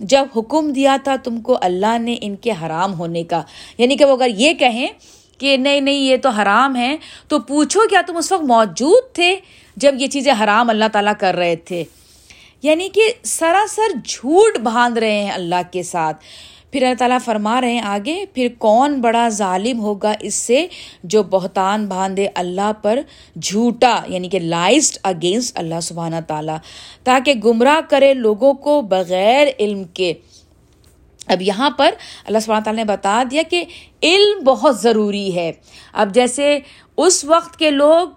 جب 0.00 0.26
حکم 0.36 0.72
دیا 0.72 0.96
تھا 1.04 1.16
تم 1.16 1.40
کو 1.40 1.58
اللہ 1.60 1.98
نے 1.98 2.16
ان 2.20 2.36
کے 2.36 2.50
حرام 2.50 2.98
ہونے 2.98 3.24
کا 3.24 3.42
یعنی 3.78 3.96
کہ 3.96 4.04
وہ 4.04 4.12
اگر 4.12 4.28
یہ 4.28 4.54
کہیں 4.54 4.88
کہ 5.38 5.56
نہیں 5.56 5.80
نہیں، 5.80 5.94
یہ 5.94 6.16
تو 6.16 6.28
حرام 6.28 6.76
ہے 6.76 6.96
تو 7.28 7.38
پوچھو 7.38 7.80
کیا 7.90 8.00
تم 8.06 8.16
اس 8.16 8.32
وقت 8.32 8.42
موجود 8.42 9.14
تھے 9.14 9.36
جب 9.76 9.94
یہ 9.98 10.06
چیزیں 10.06 10.32
حرام 10.40 10.70
اللہ 10.70 10.84
تعالیٰ 10.92 11.12
کر 11.18 11.34
رہے 11.34 11.56
تھے؟ 11.56 11.84
یعنی 12.62 12.88
کہ 12.88 13.12
سراسر 13.22 13.96
جھوٹ 14.04 14.58
باندھ 14.58 14.98
رہے 14.98 15.24
ہیں 15.24 15.30
اللہ 15.30 15.62
کے 15.70 15.82
ساتھ۔ 15.82 16.16
پھر 16.74 16.82
اللہ 16.82 16.94
تعالیٰ 16.98 17.18
فرما 17.24 17.60
رہے 17.60 17.72
ہیں 17.72 17.80
آگے، 17.80 18.24
پھر 18.34 18.48
کون 18.58 19.00
بڑا 19.00 19.28
ظالم 19.28 19.80
ہوگا 19.80 20.12
اس 20.20 20.34
سے 20.34 20.66
جو 21.04 21.22
بہتان 21.22 21.86
باندھے 21.86 22.28
اللہ 22.34 22.72
پر 22.82 22.98
جھوٹا 23.42 24.00
یعنی 24.08 24.28
کہ 24.28 24.38
لائزڈ 24.38 24.98
اگینسٹ 25.02 25.58
اللہ 25.58 25.80
سبحانہ 25.82 26.16
تعالیٰ، 26.26 26.56
تاکہ 27.04 27.34
گمراہ 27.34 27.80
کرے 27.90 28.14
لوگوں 28.14 28.54
کو 28.54 28.80
بغیر 28.82 29.46
علم 29.60 29.84
کے۔ 29.84 30.12
اب 31.26 31.42
یہاں 31.42 31.70
پر 31.70 31.94
اللہ 32.26 32.38
سبحانہ 32.38 32.64
تعالیٰ 32.64 32.84
نے 32.84 32.92
بتا 32.92 33.22
دیا 33.30 33.42
کہ 33.50 33.64
علم 34.02 34.44
بہت 34.44 34.80
ضروری 34.80 35.34
ہے۔ 35.34 35.52
اب 35.92 36.14
جیسے 36.14 36.58
اس 36.96 37.24
وقت 37.24 37.58
کے 37.58 37.70
لوگ 37.70 38.08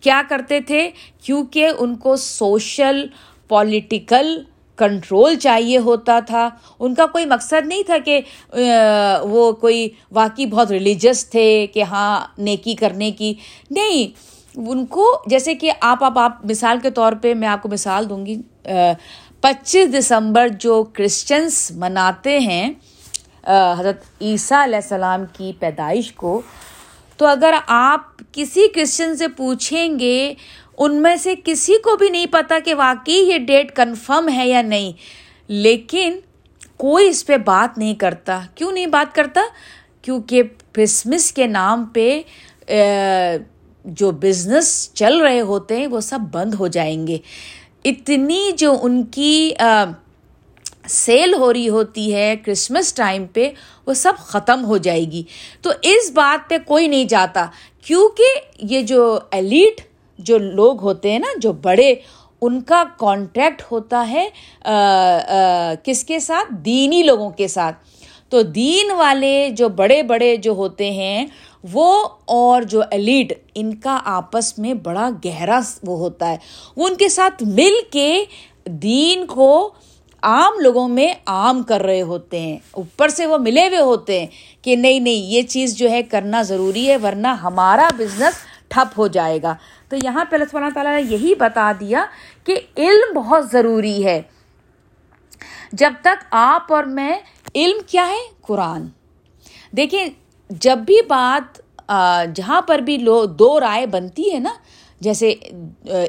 کیا 0.00 0.22
کرتے 0.28 0.60
تھے؟ 0.60 0.90
کیونکہ 1.22 1.68
ان 1.78 1.96
کو 1.96 2.16
سوشل 2.16 3.06
پولیٹیکل 3.48 4.38
کنٹرول 4.78 5.36
چاہیے 5.38 5.78
ہوتا 5.78 6.18
تھا۔ 6.20 6.48
ان 6.78 6.94
کا 6.94 7.06
کوئی 7.06 7.26
مقصد 7.26 7.66
نہیں 7.66 7.82
تھا 7.82 7.96
کہ 8.04 8.20
وہ 9.22 9.50
کوئی 9.52 9.88
واقعی 10.12 10.46
بہت 10.46 10.70
ریلیجس 10.70 11.28
تھے 11.30 11.66
کہ 11.74 11.82
ہاں 11.82 12.20
نیکی 12.38 12.74
کرنے 12.74 13.10
کی۔ 13.10 13.32
نہیں، 13.70 14.06
ان 14.68 14.84
کو 14.86 15.06
جیسے 15.26 15.54
کہ 15.54 15.72
آپ 15.80 16.04
آپ 16.04 16.18
آپ 16.18 16.44
مثال 16.44 16.78
کے 16.82 16.90
طور 16.90 17.12
پہ 17.22 17.34
میں 17.34 17.48
آپ 17.48 17.62
کو 17.62 17.68
مثال 17.68 18.08
دوں 18.10 18.24
گی۔ 18.26 18.36
پچیس 19.40 19.92
دسمبر 19.98 20.48
جو 20.60 20.82
کرسچنس 20.92 21.70
مناتے 21.76 22.38
ہیں 22.38 22.70
حضرت 23.78 24.02
عیسیٰ 24.20 24.62
علیہ 24.62 24.76
السلام 24.76 25.24
کی 25.32 25.52
پیدائش 25.58 26.12
کو، 26.12 26.40
تو 27.16 27.26
اگر 27.26 27.54
آپ 27.66 28.22
کسی 28.32 28.66
کرسچن 28.74 29.16
سے 29.16 29.28
پوچھیں 29.28 29.98
گے 29.98 30.34
ان 30.78 31.02
میں 31.02 31.16
سے 31.16 31.34
کسی 31.44 31.74
کو 31.84 31.96
بھی 31.96 32.08
نہیں 32.08 32.26
پتا 32.30 32.58
کہ 32.64 32.74
واقعی 32.74 33.14
یہ 33.14 33.38
ڈیٹ 33.38 33.76
کنفرم 33.76 34.28
ہے 34.28 34.48
یا 34.48 34.62
نہیں۔ 34.62 34.92
لیکن 35.48 36.18
کوئی 36.76 37.08
اس 37.08 37.26
پہ 37.26 37.36
بات 37.36 37.78
نہیں 37.78 37.94
کرتا۔ 37.94 38.40
کیوں 38.54 38.72
نہیں 38.72 38.86
بات 38.86 39.14
کرتا؟ 39.14 39.40
کیونکہ 40.02 40.42
کرسمس 40.72 41.32
کے 41.32 41.46
نام 41.46 41.84
پہ 41.84 42.22
جو 43.84 44.10
بزنس 44.10 44.90
چل 44.94 45.18
رہے 45.18 45.40
ہوتے 45.40 45.76
ہیں، 45.76 45.86
وہ 45.86 46.00
سب 46.00 46.18
بند 46.32 46.54
ہو 46.54 46.66
جائیں 46.66 47.06
گے۔ 47.06 47.18
اتنی 47.84 48.50
جو 48.56 48.76
ان 48.82 49.04
کی 49.04 49.52
سیل 50.88 51.34
ہو 51.34 51.52
رہی 51.52 51.68
ہوتی 51.68 52.14
ہے 52.14 52.36
کرسمس 52.44 52.94
ٹائم 52.94 53.26
پہ، 53.26 53.50
وہ 53.86 53.94
سب 53.94 54.12
ختم 54.18 54.64
ہو 54.64 54.76
جائے 54.76 55.04
گی۔ 55.04 55.22
تو 55.62 55.70
اس 55.82 56.10
بات 56.10 56.50
پہ 56.50 56.58
کوئی 56.66 56.86
نہیں 56.86 57.04
جاتا۔ 57.04 57.46
کیونکہ 57.82 58.24
یہ 58.58 58.82
جو 58.82 59.18
ایلیٹ 59.30 59.80
جو 60.18 60.38
لوگ 60.38 60.80
ہوتے 60.80 61.12
ہیں 61.12 61.18
نا، 61.18 61.32
جو 61.36 61.52
بڑے، 61.52 61.94
ان 62.40 62.60
کا 62.60 62.84
کانٹریکٹ 62.98 63.62
ہوتا 63.70 64.06
ہے 64.10 64.28
کس 65.84 66.04
کے 66.04 66.18
ساتھ؟ 66.20 66.54
دینی 66.64 67.02
لوگوں 67.02 67.30
کے 67.30 67.48
ساتھ۔ 67.48 67.76
تو 68.28 68.42
دین 68.42 68.90
والے 68.90 69.48
جو 69.52 69.68
بڑے 69.68 70.02
بڑے 70.02 70.36
جو 70.36 70.52
ہوتے 70.52 70.90
ہیں، 70.90 71.26
وہ 71.72 72.08
اور 72.24 72.62
جو 72.62 72.82
ایلیٹ 72.90 73.32
ان 73.54 73.74
کا 73.74 73.98
آپس 74.04 74.58
میں 74.58 74.74
بڑا 74.74 75.08
گہرا 75.24 75.60
وہ 75.82 75.98
ہوتا 75.98 76.30
ہے۔ 76.30 76.36
وہ 76.76 76.88
ان 76.88 76.94
کے 76.94 77.08
ساتھ 77.08 77.42
مل 77.42 77.74
کے 77.90 78.24
دین 78.66 79.26
کو 79.26 79.70
عام 80.22 80.52
لوگوں 80.60 80.88
میں 80.88 81.12
عام 81.26 81.62
کر 81.62 81.82
رہے 81.82 82.02
ہوتے 82.02 82.40
ہیں۔ 82.40 82.58
اوپر 82.70 83.08
سے 83.08 83.26
وہ 83.26 83.38
ملے 83.38 83.66
ہوئے 83.68 83.80
ہوتے 83.80 84.18
ہیں 84.20 84.26
کہ 84.62 84.76
نہیں 84.76 85.00
نہیں، 85.00 85.14
یہ 85.14 85.42
چیز 85.42 85.76
جو 85.76 85.90
ہے 85.90 86.02
کرنا 86.02 86.42
ضروری 86.42 86.88
ہے، 86.88 86.96
ورنہ 86.96 87.28
ہمارا 87.28 87.88
بزنس 87.96 88.34
ٹھپ 88.78 88.98
ہو 88.98 89.06
جائے 89.06 89.42
گا۔ 89.42 89.54
تو 89.88 89.96
یہاں 90.02 90.24
پہ 90.24 90.36
اللہ 90.36 90.44
سبحانہ 90.50 90.74
تعالیٰ 90.74 90.94
نے 90.94 91.02
یہی 91.02 91.34
بتا 91.34 91.72
دیا 91.80 92.04
کہ 92.44 92.60
علم 92.76 93.14
بہت 93.14 93.50
ضروری 93.52 94.04
ہے۔ 94.04 94.22
جب 95.72 95.92
تک 96.00 96.24
آپ 96.30 96.72
اور 96.72 96.84
میں 96.84 97.18
علم 97.54 97.76
کیا 97.86 98.08
ہے؟ 98.08 98.34
قرآن۔ 98.40 98.86
دیکھیں، 99.70 100.06
جب 100.50 100.78
بھی 100.78 101.02
بات 101.08 101.60
جہاں 102.36 102.60
پر 102.62 102.78
بھی 102.78 102.98
لو، 102.98 103.26
دو 103.26 103.60
رائے 103.60 103.86
بنتی 103.86 104.34
ہے 104.34 104.38
نا، 104.38 104.50
جیسے 105.00 105.28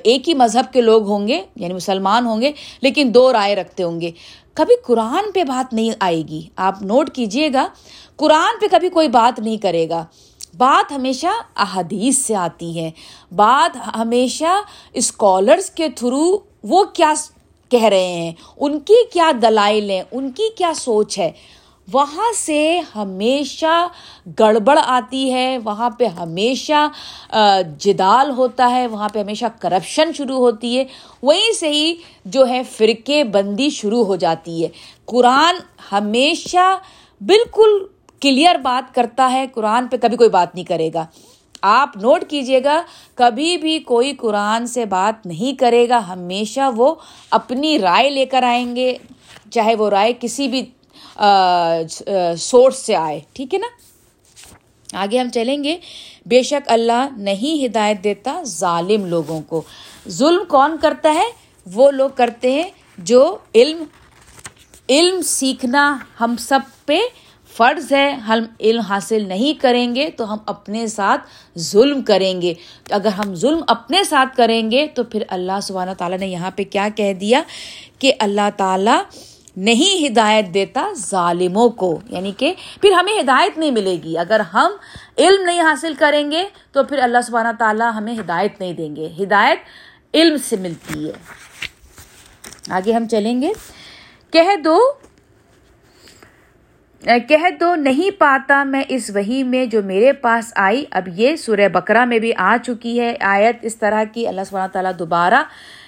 ایک 0.03 0.29
ہی 0.29 0.33
مذہب 0.33 0.73
کے 0.73 0.81
لوگ 0.81 1.07
ہوں 1.07 1.27
گے 1.27 1.41
یعنی 1.55 1.73
مسلمان 1.73 2.25
ہوں 2.25 2.41
گے، 2.41 2.51
لیکن 2.81 3.11
دو 3.13 3.33
رائے 3.33 3.55
رکھتے 3.55 3.83
ہوں 3.83 4.01
گے۔ 4.01 4.11
کبھی 4.53 4.75
قرآن 4.85 5.31
پہ 5.31 5.43
بات 5.43 5.73
نہیں 5.73 5.91
آئے 5.99 6.21
گی۔ 6.21 6.41
آپ 6.55 6.81
نوٹ 6.81 7.09
کیجیے 7.09 7.49
گا، 7.53 7.67
قرآن 8.15 8.59
پہ 8.61 8.65
کبھی 8.71 8.89
کوئی 8.89 9.07
بات 9.07 9.39
نہیں 9.39 9.57
کرے 9.57 9.89
گا۔ 9.89 10.05
بات 10.57 10.91
ہمیشہ 10.91 11.27
احادیث 11.55 12.17
سے 12.17 12.35
آتی 12.35 12.79
ہے۔ 12.79 12.91
بات 13.35 13.77
ہمیشہ 13.95 14.61
اسکالرس 14.93 15.69
کے 15.69 15.89
تھرو 15.89 16.37
وہ 16.63 16.83
کیا 16.83 17.13
کہہ 17.69 17.83
رہے 17.83 18.07
ہیں، 18.07 18.31
ان 18.57 18.79
کی 18.79 19.03
کیا 19.13 19.31
دلائل 19.41 19.89
ہیں، 19.89 20.03
ان 20.11 20.31
کی 20.31 20.49
کیا 20.57 20.71
سوچ 20.75 21.19
ہے۔ 21.19 21.31
وہاں 21.93 22.31
سے 22.35 22.79
ہمیشہ 22.95 23.87
گڑبڑ 24.39 24.79
آتی 24.85 25.31
ہے، 25.33 25.57
وہاں 25.57 25.89
پہ 25.89 26.05
ہمیشہ 26.05 26.87
جدال 27.79 28.29
ہوتا 28.29 28.69
ہے، 28.71 28.87
وہاں 28.87 29.09
پہ 29.09 29.19
ہمیشہ 29.19 29.45
کرپشن 29.59 30.11
شروع 30.13 30.37
ہوتی 30.37 30.77
ہے۔ 30.77 30.83
وہیں 31.21 31.51
سے 31.59 31.69
ہی 31.69 31.95
جو 32.25 32.47
ہے 32.47 32.61
فرقے 32.77 33.23
بندی 33.23 33.69
شروع 33.69 34.05
ہو 34.05 34.15
جاتی 34.15 34.63
ہے۔ 34.63 34.69
قرآن 35.05 35.55
ہمیشہ 35.91 36.77
بالکل 37.21 37.98
کلیئر 38.21 38.55
بات 38.55 38.93
کرتا 38.95 39.31
ہے، 39.31 39.45
قرآن 39.53 39.87
پہ 39.87 39.97
کبھی 40.01 40.17
کوئی 40.17 40.29
بات 40.29 40.55
نہیں 40.55 40.65
کرے 40.65 40.89
گا۔ 40.93 41.05
آپ 41.61 41.97
نوٹ 41.97 42.23
کیجیے 42.29 42.63
گا، 42.63 42.81
کبھی 43.15 43.55
بھی 43.57 43.77
کوئی 43.79 44.13
قرآن 44.13 44.67
سے 44.67 44.85
بات 44.85 45.25
نہیں 45.25 45.59
کرے 45.59 45.87
گا، 45.89 45.99
ہمیشہ 46.07 46.69
وہ 46.75 46.93
اپنی 47.31 47.79
رائے 47.79 48.09
لے 48.09 48.25
کر 48.25 48.43
آئیں 48.43 48.75
گے، 48.75 48.97
چاہے 49.51 49.75
وہ 49.75 49.89
رائے 49.89 50.13
کسی 50.19 50.47
بھی 50.47 50.65
سورس 52.37 52.77
سے 52.77 52.95
آئے۔ 52.95 53.19
ٹھیک 53.33 53.53
ہے 53.53 53.59
نا؟ 53.59 53.67
آگے 55.01 55.19
ہم 55.19 55.29
چلیں 55.29 55.63
گے۔ 55.63 55.77
بے 56.25 56.41
شک 56.43 56.69
اللہ 56.71 57.07
نہیں 57.17 57.65
ہدایت 57.65 58.03
دیتا 58.03 58.41
ظالم 58.43 59.05
لوگوں 59.05 59.41
کو۔ 59.41 59.61
ظلم 60.09 60.43
کون 60.49 60.77
کرتا 60.81 61.13
ہے؟ 61.13 61.25
وہ 61.73 61.89
لوگ 61.91 62.09
کرتے 62.15 62.51
ہیں 62.51 62.69
جو 62.97 63.37
علم 63.55 63.83
علم 64.89 65.21
سیکھنا 65.21 65.97
ہم 66.21 66.35
سب 66.39 66.59
پہ 66.85 66.99
فرض 67.59 67.93
ہے، 67.93 68.11
ہم 68.11 68.39
علم 68.59 68.81
حاصل 68.81 69.27
نہیں 69.27 69.61
کریں 69.61 69.95
گے 69.95 70.09
تو 70.09 70.33
ہم 70.33 70.37
اپنے 70.45 70.87
ساتھ 70.87 71.21
ظلم 71.59 72.01
کریں 72.01 72.41
گے۔ 72.41 72.53
اگر 72.91 73.07
ہم 73.07 73.35
ظلم 73.35 73.63
اپنے 73.67 74.03
ساتھ 74.03 74.37
کریں 74.37 74.71
گے 74.71 74.87
تو 74.87 75.03
پھر 75.03 75.23
اللہ 75.27 75.59
سبحانہ 75.63 75.91
تعالیٰ 75.97 76.17
نے 76.17 76.27
یہاں 76.27 76.51
پہ 76.55 76.63
کیا 76.63 76.89
کہہ 76.95 77.13
دیا 77.13 77.41
کہ 77.99 78.13
اللہ 78.19 78.49
تعالیٰ 78.57 79.01
نہیں 79.57 80.07
ہدایت 80.07 80.53
دیتا 80.53 80.91
ظالموں 80.97 81.69
کو۔ 81.69 81.99
یعنی 82.09 82.31
کہ 82.37 82.53
پھر 82.81 82.91
ہمیں 82.91 83.19
ہدایت 83.19 83.57
نہیں 83.57 83.71
ملے 83.71 83.97
گی۔ 84.03 84.17
اگر 84.17 84.39
ہم 84.39 84.71
علم 85.17 85.43
نہیں 85.45 85.61
حاصل 85.61 85.93
کریں 85.93 86.31
گے 86.31 86.43
تو 86.71 86.83
پھر 86.83 86.99
اللہ 86.99 87.17
سبحانہ 87.23 87.57
تعالیٰ 87.59 87.91
ہمیں 87.95 88.19
ہدایت 88.19 88.59
نہیں 88.59 88.73
دیں 88.73 88.95
گے۔ 88.95 89.09
ہدایت 89.23 89.59
علم 90.13 90.37
سے 90.37 90.55
ملتی 90.55 91.07
ہے۔ 91.07 91.11
آگے 92.69 92.93
ہم 92.93 93.07
چلیں 93.07 93.41
گے۔ 93.41 93.51
کہہ 94.31 94.55
دو 94.63 94.79
کہہ 97.03 97.49
دو 97.59 97.75
نہیں 97.75 98.19
پاتا 98.19 98.63
میں 98.63 98.83
اس 98.87 99.11
وہی 99.15 99.43
میں 99.43 99.65
جو 99.65 99.81
میرے 99.81 100.13
پاس 100.13 100.53
آئی۔ 100.55 100.85
اب 100.91 101.07
یہ 101.07 101.35
سورہ 101.35 101.67
بکرا 101.67 102.05
میں 102.05 102.19
بھی 102.19 102.31
آ 102.37 102.57
چکی 102.65 102.99
ہے۔ 102.99 103.15
آیت 103.21 103.57
اس 103.61 103.75
طرح 103.75 104.03
کی 104.13 104.27
اللہ 104.27 104.41
سبحانہ 104.49 104.71
تعالیٰ 104.71 104.91
دوبارہ 104.99 105.43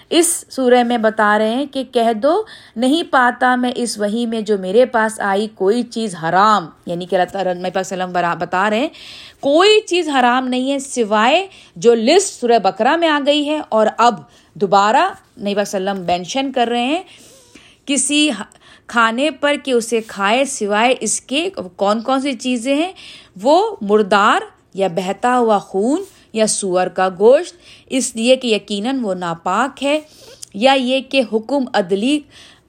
اس 0.09 0.45
سورہ 0.49 0.83
میں 0.83 0.97
بتا 0.97 1.37
رہے 1.37 1.49
ہیں 1.49 1.65
کہ 1.65 1.83
کہہ 1.91 2.13
دو 2.13 2.43
نہیں 2.75 3.03
پاتا 3.11 3.55
میں 3.55 3.71
اس 3.75 3.97
وہی 3.97 4.25
میں 4.25 4.41
جو 4.41 4.57
میرے 4.57 4.85
پاس 4.85 5.19
آئی، 5.19 5.47
کوئی 5.55 5.83
چیز 5.83 6.15
حرام۔ 6.23 6.69
یعنی 6.85 7.05
کہ 7.05 7.15
اللہ 7.15 7.31
تعالیٰ 7.31 7.63
پاک 7.63 7.75
وسلم 7.75 8.13
بتا 8.39 8.69
رہے 8.69 8.79
ہیں۔ 8.79 8.89
کوئی 9.39 9.81
چیز 9.81 10.09
حرام 10.09 10.47
نہیں 10.47 10.71
ہے 10.71 10.79
سوائے 10.79 11.47
جو 11.75 11.95
لسٹ 11.95 12.41
سورہ 12.41 12.59
بکرا 12.63 12.95
میں 12.95 13.07
آ 13.07 13.19
گئی 13.25 13.49
ہے 13.49 13.59
اور 13.69 13.87
اب 13.97 14.15
دوبارہ 14.53 15.09
نبی 15.41 15.53
وسلم 15.57 16.01
مینشن 16.01 16.51
کر 16.51 16.67
رہے 16.67 16.85
ہیں۔ 16.85 17.03
کسی 17.85 18.29
کھانے 18.91 19.29
پر 19.41 19.55
کہ 19.63 19.71
اسے 19.71 19.99
کھائے 20.07 20.45
سوائے 20.45 20.95
اس 20.99 21.19
کے 21.21 21.49
کون 21.75 22.01
کون 22.01 22.21
سی 22.21 22.33
چیزیں 22.33 22.75
ہیں؟ 22.75 22.91
وہ 23.41 23.75
مردار 23.81 24.41
یا 24.73 24.87
بہتا 24.95 25.37
ہوا 25.37 25.57
خون 25.59 26.03
یا 26.33 26.47
سور 26.47 26.87
کا 26.87 27.09
گوشت، 27.19 27.55
اس 27.89 28.15
لیے 28.15 28.35
کہ 28.35 28.47
یقیناً 28.47 28.99
وہ 29.01 29.13
ناپاک 29.15 29.83
ہے۔ 29.83 29.99
یا 30.53 30.73
یہ 30.73 31.01
کہ 31.09 31.21
حکم 31.33 31.63
عدلی 31.73 32.19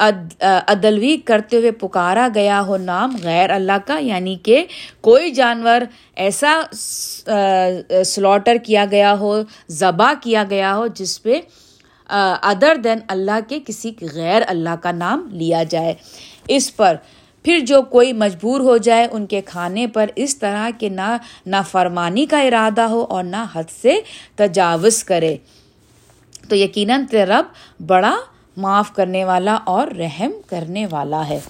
عدلوی 0.01 1.17
کرتے 1.25 1.57
ہوئے 1.57 1.71
پکارا 1.71 2.29
گیا 2.35 2.61
ہو 2.67 2.77
نام 2.77 3.17
غیر 3.23 3.51
اللہ 3.51 3.79
کا 3.87 3.99
یعنی 3.99 4.35
کہ 4.43 4.65
کوئی 5.01 5.31
جانور 5.31 5.81
ایسا 6.17 6.61
سلاٹر 8.05 8.57
کیا 8.65 8.85
گیا 8.91 9.15
ہو، 9.21 9.35
ذبح 9.71 10.13
کیا 10.23 10.45
گیا 10.51 10.75
ہو، 10.77 10.87
جس 10.95 11.23
پہ 11.23 11.41
ادر 12.43 12.77
دین 12.85 12.99
اللہ 13.09 13.39
کے 13.49 13.59
کسی 13.67 13.93
غیر 14.15 14.43
اللہ 14.47 14.77
کا 14.83 14.93
نام 14.93 15.29
لیا 15.33 15.63
جائے۔ 15.63 15.95
اس 16.49 16.77
پر 16.77 16.97
پھر 17.43 17.59
جو 17.59 17.83
کوئی 17.83 18.13
مجبور 18.13 18.61
ہو 18.61 18.77
جائے، 18.77 19.09
ان 19.13 19.27
کے 19.27 19.41
کھانے 19.41 19.87
پر 19.87 20.11
اس 20.17 20.39
طرح 20.39 20.71
کہ 20.79 20.89
نہ 20.89 21.17
نہ 21.47 21.57
فرمانی 21.71 22.27
کا 22.27 22.41
ارادہ 22.41 22.81
ہو 22.81 23.07
اور 23.09 23.25
نہ 23.25 23.45
حد 23.53 23.71
سے 23.83 24.01
تجاوز 24.35 25.05
کرے۔ 25.05 25.37
تو 26.49 26.57
یقیناً 26.57 27.05
رب 27.13 27.45
بڑا 27.87 28.17
معاف 28.57 28.95
کرنے 28.95 29.25
والا 29.25 29.55
اور 29.55 29.87
رحم 29.87 30.31
کرنے 30.47 30.87
والا 30.91 31.29
ہے۔ 31.29 31.41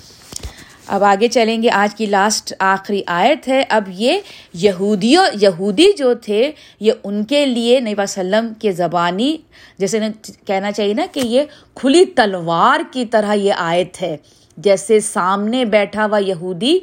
اب 0.86 1.04
آگے 1.04 1.28
چلیں 1.28 1.62
گے۔ 1.62 1.70
آج 1.70 1.94
کی 1.94 2.06
لاسٹ 2.06 2.52
آخری 2.58 3.02
آیت 3.06 3.48
ہے۔ 3.48 3.62
اب 3.68 3.84
یہ 3.88 4.18
یہودیوں 4.54 5.24
یہودی 5.40 5.86
جو 5.98 6.14
تھے، 6.14 6.52
یہ 6.80 6.92
ان 7.04 7.24
کے 7.24 7.46
لیے 7.46 7.80
نبی 7.80 7.94
وسلم 7.98 8.52
کے 8.54 8.72
زبانی، 8.72 9.36
جیسے 9.78 9.98
کہنا 10.46 10.72
چاہیے 10.72 10.94
نا 10.94 11.06
کہ 11.12 11.20
یہ 11.20 11.42
کھلی 11.74 12.04
تلوار 12.04 12.80
کی 12.92 13.04
طرح 13.04 13.32
یہ 13.32 13.52
آیت 13.56 14.02
ہے۔ 14.02 14.16
جیسے 14.56 15.00
سامنے 15.00 15.64
بیٹھا 15.64 16.04
ہوا 16.04 16.18
یہودی 16.18 16.78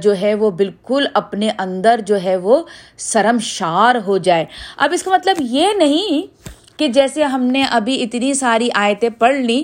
جو 0.00 0.14
ہے 0.20 0.34
وہ 0.34 0.50
بالکل 0.50 1.06
اپنے 1.14 1.50
اندر 1.58 2.00
جو 2.06 2.22
ہے 2.22 2.36
وہ 2.36 2.62
شرمشار 2.98 3.94
ہو 4.06 4.18
جائے۔ 4.18 4.44
اب 4.76 4.90
اس 4.92 5.02
کا 5.02 5.10
مطلب 5.10 5.36
یہ 5.40 5.66
نہیں 5.76 6.20
کہ 6.80 6.88
جیسے 6.88 7.22
ہم 7.24 7.42
نے 7.44 7.62
ابھی 7.62 8.02
اتنی 8.02 8.32
ساری 8.34 8.68
آیتیں 8.74 9.08
پڑھ 9.18 9.34
لی 9.36 9.62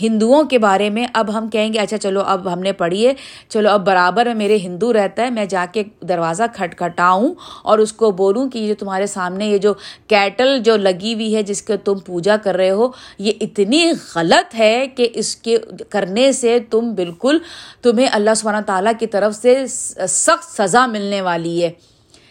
ہندوؤں 0.00 0.44
کے 0.50 0.58
بارے 0.58 0.88
میں، 0.90 1.06
اب 1.12 1.36
ہم 1.36 1.48
کہیں 1.48 1.72
گے 1.72 1.78
اچھا 1.78 1.98
چلو 1.98 2.20
اب 2.26 2.52
ہم 2.52 2.60
نے 2.60 2.72
پڑھی 2.72 3.06
ہے، 3.06 3.12
چلو 3.48 3.70
اب 3.70 3.84
برابر 3.86 4.26
میں 4.26 4.34
میرے 4.34 4.56
ہندو 4.62 4.92
رہتا 4.92 5.22
ہے، 5.22 5.30
میں 5.30 5.44
جا 5.44 5.64
کے 5.72 5.82
دروازہ 6.08 6.42
کھٹ 6.54 6.76
کھٹاؤں 6.78 7.34
اور 7.62 7.78
اس 7.78 7.92
کو 7.92 8.10
بولوں 8.20 8.48
کہ 8.50 8.58
یہ 8.58 8.74
تمہارے 8.78 9.06
سامنے 9.06 9.46
یہ 9.46 9.58
جو 9.58 9.72
کیٹل 10.08 10.58
جو 10.64 10.76
لگی 10.76 11.14
ہوئی 11.14 11.34
ہے، 11.36 11.42
جس 11.42 11.62
کے 11.62 11.76
تم 11.76 11.98
پوجا 12.06 12.36
کر 12.44 12.56
رہے 12.56 12.70
ہو، 12.70 12.90
یہ 13.18 13.32
اتنی 13.40 13.84
غلط 14.14 14.54
ہے 14.58 14.86
کہ 14.96 15.08
اس 15.14 15.34
کے 15.36 15.56
کرنے 15.90 16.30
سے 16.32 16.58
تم 16.70 16.92
بالکل 16.94 17.38
تمہیں 17.82 18.08
اللہ 18.12 18.34
سبحانہ 18.36 18.64
تعالیٰ 18.66 18.92
کی 18.98 19.06
طرف 19.06 19.36
سے 19.36 19.64
سخت 19.66 20.50
سزا 20.56 20.86
ملنے 20.86 21.20
والی 21.20 21.62
ہے۔ 21.62 21.70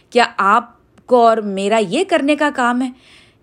کیا 0.10 0.26
آپ 0.38 0.70
کو 1.08 1.26
اور 1.28 1.38
میرا 1.56 1.80
یہ 1.90 2.04
کرنے 2.10 2.36
کا 2.36 2.50
کام 2.56 2.82
ہے؟ 2.82 2.90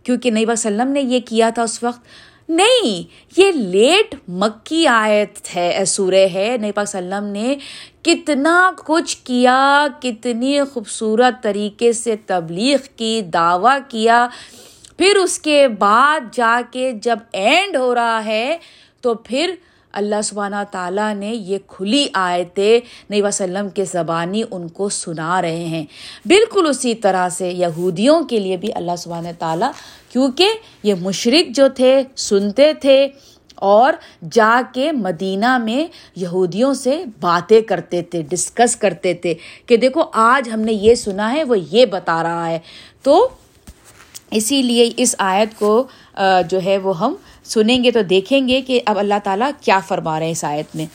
کیونکہ 0.09 0.31
نئی 0.31 0.45
وسلم 0.49 0.89
نے 0.89 1.01
یہ 1.01 1.21
کیا 1.29 1.51
تھا 1.51 1.63
اس 1.63 1.83
وقت۔ 1.83 2.01
نہیں، 2.49 3.03
یہ 3.37 3.53
لیٹ 3.53 4.15
مکی 4.29 4.87
آیت 4.87 5.57
ہے 5.57 5.85
سورہ 5.87 6.27
ہے۔ 6.35 6.57
نئی 6.61 6.73
پاک 6.73 6.85
وسلم 6.89 7.25
نے 7.25 7.57
کتنا 8.03 8.73
کچھ 8.87 9.17
کیا، 9.25 9.87
کتنی 10.03 10.61
خوبصورت 10.73 11.43
طریقے 11.43 11.93
سے 11.93 12.17
تبلیغ 12.27 12.79
کی، 12.97 13.23
دعویٰ 13.23 13.79
کیا۔ 13.89 14.29
پھر 14.99 15.17
اس 15.17 15.39
کے 15.39 15.69
بعد 15.69 16.21
جا 16.33 16.61
کے 16.71 16.93
جب 16.93 17.17
اینڈ 17.33 17.77
ہو 17.77 17.95
رہا 17.95 18.25
ہے، 18.25 18.59
تو 19.01 19.15
پھر 19.15 19.55
اللہ 19.93 20.21
سبحانہ 20.25 20.63
تعالیٰ 20.71 21.15
نے 21.15 21.33
یہ 21.35 21.59
کھلی 21.67 22.07
آیتیں 22.13 22.79
نبی 23.11 23.21
وسلم 23.23 23.69
کے 23.69 23.85
زبانی 23.85 24.43
ان 24.51 24.69
کو 24.69 24.89
سنا 24.89 25.41
رہے 25.43 25.65
ہیں۔ 25.65 25.85
بالکل 26.27 26.67
اسی 26.71 26.95
طرح 26.95 27.29
سے 27.29 27.51
یہودیوں 27.51 28.21
کے 28.25 28.41
لیے 28.41 28.57
بھی 28.57 28.73
اللہ 28.75 28.97
سبحانہ 28.99 29.29
تعالیٰ، 29.39 29.71
کیونکہ 30.13 30.49
یہ 30.83 30.95
مشرق 31.01 31.51
جو 31.57 31.69
تھے، 31.77 32.03
سنتے 32.17 32.73
تھے 32.73 33.09
اور 33.55 33.93
جا 34.33 34.61
کے 34.75 34.91
مدینہ 34.93 35.57
میں 35.59 35.87
یہودیوں 36.17 36.75
سے 36.75 37.03
باتیں 37.21 37.61
کرتے 37.61 38.03
تھے 38.03 38.23
ڈسکس 38.23 38.77
کرتے 38.77 39.15
تھے 39.15 39.35
کہ 39.67 39.77
دیکھو 39.77 40.03
آج 40.13 40.49
ہم 40.49 40.61
نے 40.61 40.73
یہ 40.73 40.95
سنا 40.95 41.33
ہے، 41.33 41.45
وہ 41.45 41.57
یہ 41.71 41.87
بتا 41.87 42.23
رہا 42.23 42.49
ہے۔ 42.49 42.59
تو 43.03 43.29
اسی 44.31 44.63
لیے 44.63 44.91
اس 44.97 45.15
آیت 45.19 45.59
کو 45.59 45.87
جو 46.51 46.59
ہے 46.65 46.79
وہ 46.79 46.99
ہم 46.99 47.15
سنیں 47.49 47.85
گے 47.85 47.91
تو 47.91 48.03
دیکھیں 48.03 48.49
گے 48.49 48.63
کہ 48.63 48.81
اب 48.87 48.99
اللہ 48.99 49.15
تعالیٰ 49.25 49.51
کیا 49.61 49.81
فرما 49.89 50.19
رہے 50.19 50.27
ہیں 50.27 50.33
اس 50.33 50.45
آیت 50.45 50.77
میں۔ 50.77 50.87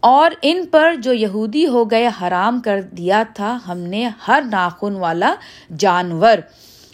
اور 0.00 0.30
ان 0.42 0.66
پر 0.70 0.94
جو 0.94 1.12
یہودی 1.12 1.66
ہو 1.66 1.90
گئے، 1.90 2.08
حرام 2.22 2.60
کر 2.60 2.80
دیا 2.80 3.22
تھا، 3.34 3.58
ہم 3.68 3.78
نے 3.78 4.08
ہر 4.28 4.42
ناخن 4.50 4.94
والا 4.96 5.34
جانور 5.78 6.38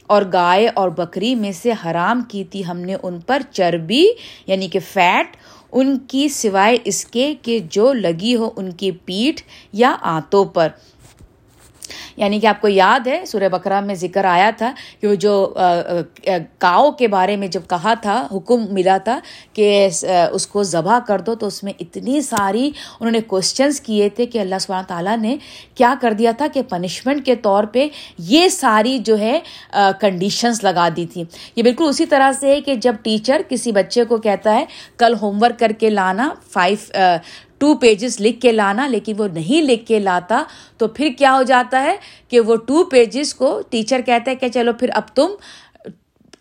اور 0.06 0.22
گائے 0.32 0.68
اور 0.74 0.88
بکری 0.88 1.34
میں 1.34 1.52
سے 1.52 1.72
حرام 1.84 2.22
کی 2.22 2.44
تھی۔ 2.44 2.66
ہم 2.66 2.76
نے 2.76 2.96
ان 3.02 3.20
پر 3.20 3.42
چربی 3.50 4.06
یعنی 4.46 4.68
کہ 4.68 4.78
فیٹ، 4.92 5.36
ان 5.72 5.98
کی 5.98 6.28
سوائے 6.28 6.76
اس 6.84 7.04
کے 7.04 7.34
کہ 7.42 7.58
جو 7.58 7.92
لگی 7.92 8.36
ہو 8.36 8.50
ان 8.56 8.72
کی 8.72 8.90
پیٹھ 8.90 9.42
یا 9.72 9.96
آنتوں 10.00 10.44
پر۔ 10.44 10.68
یعنی 12.16 12.40
کہ 12.40 12.46
آپ 12.46 12.60
کو 12.60 12.68
یاد 12.68 13.06
ہے 13.06 13.24
سورہ 13.26 13.48
بکرا 13.52 13.80
میں 13.80 13.94
ذکر 13.94 14.24
آیا 14.24 14.50
تھا 14.58 14.72
کہ 15.00 15.06
وہ 15.08 15.14
جو 15.14 15.34
کاؤ 16.58 16.90
کے 16.98 17.08
بارے 17.08 17.36
میں 17.36 17.48
جب 17.48 17.62
کہا 17.68 17.94
تھا، 18.02 18.16
حکم 18.32 18.64
ملا 18.74 18.96
تھا 19.04 19.18
کہ 19.54 19.88
اس 20.32 20.46
کو 20.46 20.62
ذبح 20.62 20.98
کر 21.06 21.20
دو، 21.20 21.34
تو 21.34 21.46
اس 21.46 21.62
میں 21.64 21.72
اتنی 21.80 22.20
ساری 22.20 22.70
انہوں 23.00 23.12
نے 23.12 23.20
کوشچنس 23.26 23.80
کیے 23.80 24.08
تھے 24.08 24.26
کہ 24.26 24.38
اللہ 24.38 24.58
سبحانہ 24.60 24.86
تعالیٰ 24.86 25.16
نے 25.18 25.36
کیا 25.74 25.94
کر 26.00 26.12
دیا 26.12 26.32
تھا 26.38 26.46
کہ 26.52 26.62
پنشمنٹ 26.68 27.24
کے 27.26 27.36
طور 27.42 27.64
پہ 27.72 27.86
یہ 28.18 28.48
ساری 28.48 28.98
جو 28.98 29.18
ہے 29.18 29.38
کنڈیشنس 30.00 30.62
لگا 30.64 30.88
دی 30.96 31.06
تھی۔ 31.06 31.24
یہ 31.56 31.62
بالکل 31.62 31.88
اسی 31.88 32.06
طرح 32.06 32.32
سے 32.40 32.54
ہے 32.54 32.60
کہ 32.60 32.74
جب 32.76 32.94
ٹیچر 33.02 33.42
کسی 33.48 33.72
بچے 33.72 34.04
کو 34.04 34.16
کہتا 34.18 34.54
ہے، 34.54 34.64
کل 34.98 35.14
ہوم 35.22 35.42
ورک 35.42 35.58
کر 35.58 35.72
کے 35.78 35.90
لانا 35.90 36.28
فائیو 36.52 36.94
ٹو 37.58 37.74
پیجز 37.74 38.20
لکھ 38.20 38.40
کے 38.40 38.52
لانا، 38.52 38.86
لیکن 38.86 39.12
وہ 39.18 39.28
نہیں 39.28 39.62
لکھ 39.62 39.86
کے 39.86 39.98
لاتا، 39.98 40.42
تو 40.78 40.88
پھر 40.88 41.08
کیا 41.18 41.36
ہو 41.36 41.42
جاتا 41.42 41.82
ہے 41.82 41.96
کہ 42.28 42.40
وہ 42.40 42.56
ٹو 42.56 42.84
پیجز 42.84 43.34
کو 43.34 43.62
ٹیچر 43.70 44.00
کہتا 44.06 44.30
ہے 44.30 44.36
کہ 44.36 44.48
چلو 44.48 44.72
پھر 44.72 44.90
اب 44.92 45.02
تم 45.14 45.30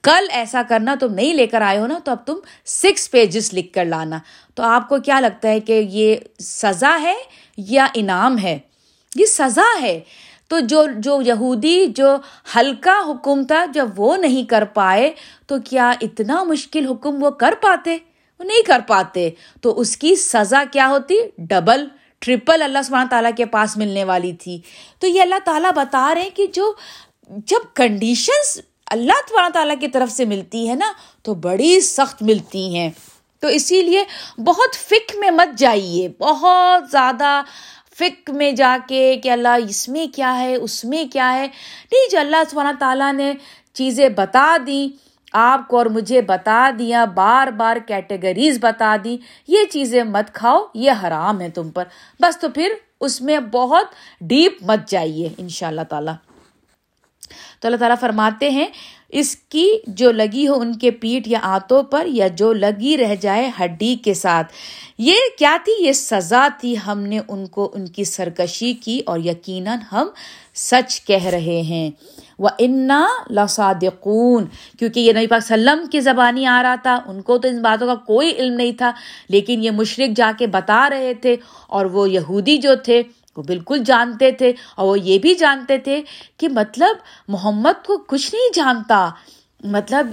کل 0.03 0.25
ایسا 0.29 0.61
کرنا، 0.69 0.95
تم 0.99 1.13
نہیں 1.13 1.33
لے 1.33 1.47
کر 1.47 1.61
آئے 1.61 1.79
ہو 1.79 1.87
نا، 1.87 1.99
تو 2.03 2.11
اب 2.11 2.17
تم 2.25 2.35
سکس 2.65 3.11
پیجز 3.11 3.53
لکھ 3.53 3.73
کر 3.73 3.85
لانا۔ 3.85 4.19
تو 4.55 4.63
آپ 4.63 4.89
کو 4.89 4.97
کیا 4.97 5.19
لگتا 5.19 5.49
ہے 5.49 5.59
کہ 5.59 5.83
یہ 5.89 6.15
سزا 6.39 6.97
ہے 7.01 7.15
یا 7.57 7.87
انعام 7.93 8.37
ہے؟ 8.37 8.59
یہ 9.15 9.25
سزا 9.25 9.81
ہے۔ 9.81 9.99
تو 10.47 10.59
جو 10.59 10.85
جو 10.97 11.21
یہودی، 11.25 11.85
جو 11.87 12.17
ہلکا 12.55 12.99
حکم 13.07 13.43
تھا، 13.43 13.65
جب 13.73 13.87
وہ 13.95 14.17
نہیں 14.17 14.49
کر 14.49 14.63
پائے، 14.65 15.11
تو 15.47 15.55
کیا 15.65 15.91
اتنا 16.01 16.43
مشکل 16.43 16.87
حکم 16.87 17.23
وہ 17.23 17.29
کر 17.29 17.53
پاتے؟ 17.61 17.97
وہ 18.39 18.43
نہیں 18.43 18.63
کر 18.67 18.79
پاتے۔ 18.87 19.29
تو 19.61 19.79
اس 19.79 19.97
کی 19.97 20.15
سزا 20.15 20.63
کیا 20.71 20.87
ہوتی؟ 20.87 21.15
ڈبل 21.37 21.87
ٹرپل 22.19 22.61
اللہ 22.61 22.79
سبحانہ 22.85 23.09
تعالیٰ 23.09 23.31
کے 23.37 23.45
پاس 23.45 23.77
ملنے 23.77 24.03
والی 24.03 24.33
تھی۔ 24.33 24.61
تو 24.99 25.07
یہ 25.07 25.21
اللہ 25.21 25.35
تعالیٰ 25.43 25.71
بتا 25.75 26.15
رہے 26.15 26.21
ہیں 26.21 26.29
کہ 26.29 26.47
جو 26.47 26.73
جب 27.29 27.59
کنڈیشنز 27.73 28.61
اللہ 28.85 29.13
سبحانہ 29.29 29.49
تعالیٰ 29.53 29.75
کی 29.79 29.87
طرف 29.87 30.11
سے 30.11 30.25
ملتی 30.25 30.69
ہے 30.69 30.75
نا، 30.75 30.93
تو 31.21 31.33
بڑی 31.33 31.81
سخت 31.81 32.23
ملتی 32.23 32.75
ہیں۔ 32.75 32.89
تو 33.39 33.47
اسی 33.47 33.81
لیے 33.81 34.03
بہت 34.41 34.75
فک 34.75 35.15
میں 35.15 35.31
مت 35.31 35.57
جائیے۔ 35.57 36.09
بہت 36.19 36.91
زیادہ 36.91 37.41
فک 37.99 38.29
میں 38.29 38.51
جا 38.51 38.77
کے 38.87 39.17
کہ 39.23 39.29
اللہ 39.29 39.57
اس 39.69 39.89
میں 39.89 40.15
کیا 40.15 40.39
ہے، 40.39 40.55
اس 40.55 40.85
میں 40.85 41.03
کیا 41.13 41.33
ہے۔ 41.33 41.47
نہیں، 41.91 42.11
جو 42.11 42.19
اللہ 42.19 42.37
سبحانہ 42.49 42.79
تعالیٰ 42.79 43.13
نے 43.13 43.33
چیزیں 43.73 44.09
بتا 44.09 44.57
دیں 44.67 45.04
آپ 45.37 45.67
کو 45.67 45.77
اور 45.77 45.85
مجھے 45.85 46.21
بتا 46.21 46.69
دیا، 46.79 47.05
بار 47.05 47.47
بار 47.47 47.77
کیٹیگریز 47.87 48.57
بتا 48.61 48.95
دی۔ 49.03 49.17
یہ 49.47 49.59
چیزیں 49.71 50.03
مت 50.03 50.33
کھاؤ، 50.33 50.65
یہ 50.73 50.91
حرام 51.03 51.41
ہے 51.41 51.49
تم 51.49 51.69
پر۔ 51.69 51.83
بس 52.19 52.39
تو 52.39 52.49
پھر 52.49 52.69
اس 53.01 53.21
میں 53.21 53.39
بہت 53.39 53.85
ڈیپ 54.21 54.57
مت 54.61 54.89
جائیے 54.89 55.29
ان 55.37 55.49
شاء 55.49 55.67
اللہ 55.67 55.81
تعالیٰ۔ 55.89 56.13
تو 57.59 57.67
اللہ 57.67 57.77
تعالیٰ 57.77 57.95
فرماتے 57.99 58.49
ہیں، 58.49 58.65
اس 59.09 59.35
کی 59.35 59.77
جو 59.87 60.11
لگی 60.11 60.47
ہو 60.47 60.59
ان 60.59 60.77
کے 60.77 60.91
پیٹ 60.91 61.27
یا 61.27 61.39
آتوں 61.41 61.83
پر 61.83 62.05
یا 62.05 62.27
جو 62.27 62.53
لگی 62.53 62.97
رہ 62.97 63.15
جائے 63.15 63.51
ہڈی 63.59 63.95
کے 63.95 64.13
ساتھ۔ 64.13 64.53
یہ 64.97 65.15
کیا 65.37 65.57
تھی؟ 65.63 65.85
یہ 65.87 65.91
سزا 65.91 66.47
تھی۔ 66.59 66.75
ہم 66.87 66.99
نے 66.99 67.19
ان 67.27 67.47
کو، 67.47 67.71
ان 67.73 67.87
کی 67.87 68.03
سرکشی 68.03 68.73
کی 68.73 69.01
اور 69.05 69.19
یقیناً 69.19 69.79
ہم 69.91 70.07
سچ 70.55 71.05
کہہ 71.05 71.25
رہے 71.25 71.61
ہیں۔ 71.61 71.91
وہ 72.39 72.49
انا 72.59 73.05
لصادقون 73.31 74.45
کیونکہ 74.79 74.99
یہ 74.99 75.13
نبی 75.13 75.27
پاک 75.27 75.43
سلم 75.43 75.85
کی 75.91 75.99
زبانی 76.01 76.45
آ 76.45 76.61
رہا 76.63 76.75
تھا، 76.83 76.99
ان 77.07 77.21
کو 77.21 77.37
تو 77.37 77.47
ان 77.47 77.61
باتوں 77.61 77.87
کا 77.87 77.95
کوئی 78.07 78.31
علم 78.31 78.53
نہیں 78.53 78.71
تھا، 78.77 78.91
لیکن 79.29 79.63
یہ 79.63 79.71
مشرق 79.71 80.17
جا 80.17 80.31
کے 80.37 80.47
بتا 80.47 80.87
رہے 80.89 81.13
تھے 81.21 81.35
اور 81.67 81.85
وہ 81.93 82.09
یہودی 82.09 82.57
جو 82.57 82.75
تھے، 82.83 83.01
وہ 83.37 83.43
بالکل 83.43 83.83
جانتے 83.85 84.31
تھے 84.31 84.51
اور 84.75 84.87
وہ 84.87 84.99
یہ 84.99 85.17
بھی 85.19 85.33
جانتے 85.35 85.77
تھے 85.77 86.01
کہ 86.37 86.49
مطلب 86.49 86.97
محمد 87.29 87.85
کو 87.85 87.97
کچھ 88.07 88.33
نہیں 88.35 88.53
جانتا 88.55 89.09
مطلب 89.63 90.07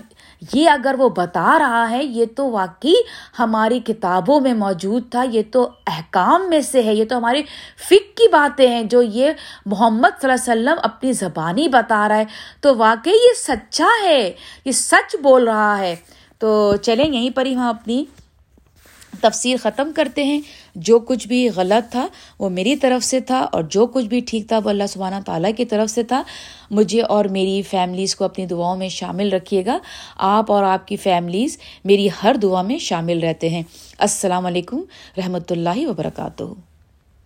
یہ 0.54 0.70
اگر 0.70 0.94
وہ 0.98 1.08
بتا 1.08 1.58
رہا 1.58 1.90
ہے، 1.90 2.04
یہ 2.04 2.24
تو 2.36 2.50
واقعی 2.50 2.94
ہماری 3.38 3.80
کتابوں 3.80 4.40
میں 4.40 4.54
موجود 4.54 5.10
تھا، 5.10 5.22
یہ 5.22 5.42
تو 5.52 5.70
احکام 5.86 6.48
میں 6.48 6.60
سے 6.60 6.82
ہے، 6.82 6.94
یہ 6.94 7.04
تو 7.04 7.18
ہماری 7.18 7.42
فک 7.76 8.16
کی 8.16 8.28
باتیں 8.28 8.68
ہیں 8.68 8.82
جو 8.82 9.02
یہ 9.02 9.30
محمد 9.66 10.08
صلی 10.20 10.30
اللہ 10.30 10.52
علیہ 10.52 10.62
وسلم 10.62 10.78
اپنی 10.82 11.12
زبانی 11.12 11.68
بتا 11.68 12.08
رہا 12.08 12.16
ہے۔ 12.16 12.24
تو 12.60 12.76
واقعی 12.76 13.12
یہ 13.12 13.34
سچا 13.34 13.88
ہے، 14.04 14.32
یہ 14.64 14.72
سچ 14.72 15.16
بول 15.22 15.48
رہا 15.48 15.78
ہے۔ 15.78 15.96
تو 16.38 16.76
چلیں، 16.76 17.06
یہیں 17.06 17.30
پر 17.30 17.46
ہی 17.46 17.54
ہم 17.54 17.68
اپنی 17.68 18.04
تفسیر 19.20 19.56
ختم 19.62 19.90
کرتے 19.96 20.24
ہیں۔ 20.24 20.40
جو 20.74 20.98
کچھ 20.98 21.28
بھی 21.28 21.48
غلط 21.56 21.92
تھا 21.92 22.06
وہ 22.38 22.48
میری 22.48 22.76
طرف 22.76 23.04
سے 23.04 23.20
تھا 23.20 23.38
اور 23.40 23.62
جو 23.62 23.86
کچھ 23.86 24.04
بھی 24.04 24.20
ٹھیک 24.20 24.48
تھا 24.48 24.58
وہ 24.64 24.70
اللہ 24.70 24.84
سبحانہ 24.88 25.16
تعالیٰ 25.26 25.50
کی 25.56 25.64
طرف 25.64 25.90
سے 25.90 26.02
تھا۔ 26.02 26.22
مجھے 26.70 27.02
اور 27.02 27.24
میری 27.24 27.62
فیملیز 27.62 28.16
کو 28.16 28.24
اپنی 28.24 28.46
دعاؤں 28.46 28.76
میں 28.76 28.88
شامل 28.88 29.32
رکھیے 29.32 29.66
گا۔ 29.66 29.78
آپ 30.16 30.52
اور 30.52 30.64
آپ 30.64 30.86
کی 30.88 30.96
فیملیز 30.96 31.58
میری 31.84 32.08
ہر 32.22 32.36
دعا 32.42 32.62
میں 32.62 32.78
شامل 32.78 33.18
رہتے 33.18 33.48
ہیں۔ 33.48 33.62
السلام 33.98 34.46
علیکم 34.46 34.80
رحمۃ 35.18 35.50
اللہ 35.50 35.86
وبرکاتہ۔ 35.88 36.71